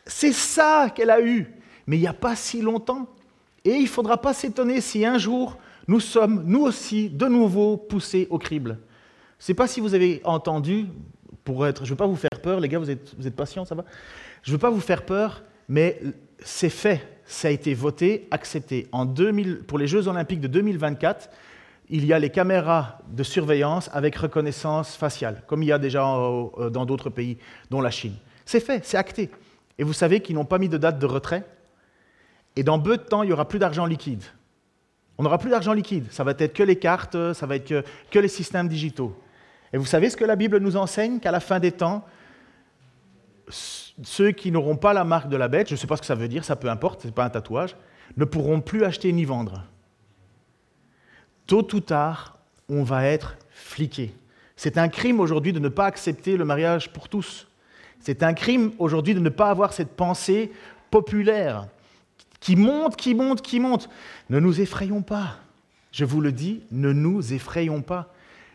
[0.07, 1.47] C'est ça qu'elle a eu,
[1.87, 3.07] mais il n'y a pas si longtemps.
[3.65, 7.77] Et il ne faudra pas s'étonner si un jour nous sommes, nous aussi, de nouveau
[7.77, 8.79] poussés au crible.
[9.39, 10.87] Je ne sais pas si vous avez entendu,
[11.45, 13.65] pour être, je ne veux pas vous faire peur, les gars, vous êtes, vous patients,
[13.65, 13.85] ça va?
[14.43, 16.01] Je ne veux pas vous faire peur, mais
[16.41, 18.89] c'est fait, ça a été voté, accepté.
[18.93, 21.29] En 2000, pour les Jeux olympiques de 2024,
[21.91, 26.07] il y a les caméras de surveillance avec reconnaissance faciale, comme il y a déjà
[26.07, 27.39] euh, dans d'autres pays,
[27.71, 28.15] dont la Chine.
[28.45, 29.31] C'est fait, c'est acté.
[29.79, 31.45] Et vous savez qu'ils n'ont pas mis de date de retrait.
[32.57, 34.25] Et dans peu de temps, il n'y aura plus d'argent liquide.
[35.19, 36.07] On n'aura plus d'argent liquide.
[36.11, 39.17] Ça va être que les cartes, ça va être que les systèmes digitaux.
[39.73, 42.05] Et vous savez ce que la Bible nous enseigne Qu'à la fin des temps,
[43.51, 46.07] ceux qui n'auront pas la marque de la bête, je ne sais pas ce que
[46.07, 47.77] ça veut dire, ça peu importe, ce n'est pas un tatouage,
[48.17, 49.65] ne pourront plus acheter ni vendre.
[51.47, 52.39] Tôt ou tard,
[52.69, 54.15] on va être fliqué.
[54.57, 57.47] C'est un crime aujourd'hui de ne pas accepter le mariage pour tous.
[58.01, 60.53] C'est un crime aujourd'hui de ne pas avoir cette pensée
[60.91, 61.69] populaire
[62.41, 63.89] qui monte, qui monte, qui monte.
[64.31, 65.37] Ne nous effrayons pas.
[65.93, 68.13] Je vous le dis, ne nous effrayons pas.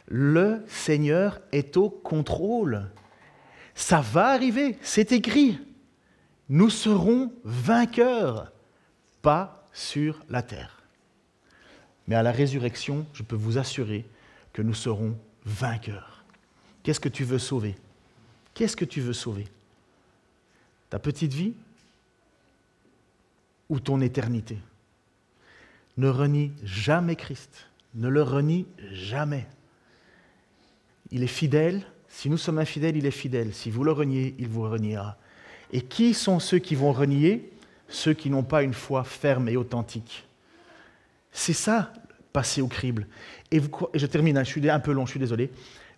[0.07, 2.89] Le Seigneur est au contrôle.
[3.75, 5.59] Ça va arriver, c'est écrit.
[6.49, 8.51] Nous serons vainqueurs,
[9.21, 10.83] pas sur la terre.
[12.07, 14.05] Mais à la résurrection, je peux vous assurer
[14.51, 16.23] que nous serons vainqueurs.
[16.83, 17.75] Qu'est-ce que tu veux sauver?
[18.53, 19.47] Qu'est-ce que tu veux sauver?
[20.89, 21.53] Ta petite vie
[23.69, 24.59] ou ton éternité?
[25.97, 27.67] Ne renie jamais Christ.
[27.95, 29.47] Ne le renie jamais.
[31.11, 31.83] Il est fidèle.
[32.13, 33.55] Si nous sommes infidèles, il est fidèle.
[33.55, 35.17] Si vous le reniez, il vous reniera.
[35.71, 37.51] Et qui sont ceux qui vont renier?
[37.87, 40.27] Ceux qui n'ont pas une foi ferme et authentique.
[41.31, 41.91] C'est ça,
[42.31, 43.07] passer au crible.
[43.49, 43.59] Et,
[43.95, 45.49] je termine, hein, je suis un peu long, je suis désolé.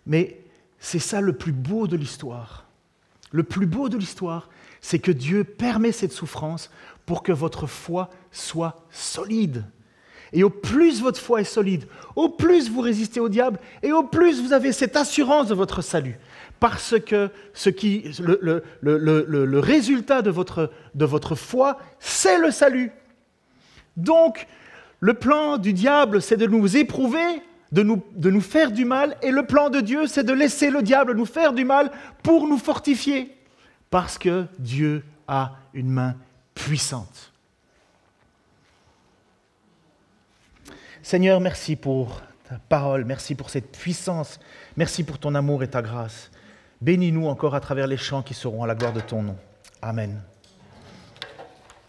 [0.06, 0.40] Mais
[0.78, 2.64] c'est ça le plus beau de l'histoire.
[3.30, 4.48] Le plus beau de l'histoire,
[4.80, 6.70] c'est que Dieu permet cette souffrance
[7.04, 9.66] pour que votre foi soit solide.
[10.36, 14.02] Et au plus votre foi est solide, au plus vous résistez au diable, et au
[14.02, 16.18] plus vous avez cette assurance de votre salut.
[16.60, 17.30] Parce que
[17.62, 22.92] le, résultat de votre, foi, c'est le salut.
[23.96, 24.46] Donc,
[25.00, 27.40] le plan du diable, c'est de nous éprouver,
[27.72, 31.14] de nous faire du mal, et le plan de Dieu, c'est de laisser le diable
[31.14, 31.90] nous faire du mal
[32.22, 33.34] pour nous fortifier.
[33.88, 36.14] Parce que Dieu a une main
[36.54, 37.32] puissante.
[41.06, 44.40] Seigneur, merci pour ta parole, merci pour cette puissance,
[44.76, 46.32] merci pour ton amour et ta grâce.
[46.80, 49.36] Bénis-nous encore à travers les chants qui seront à la gloire de ton nom.
[49.80, 50.20] Amen.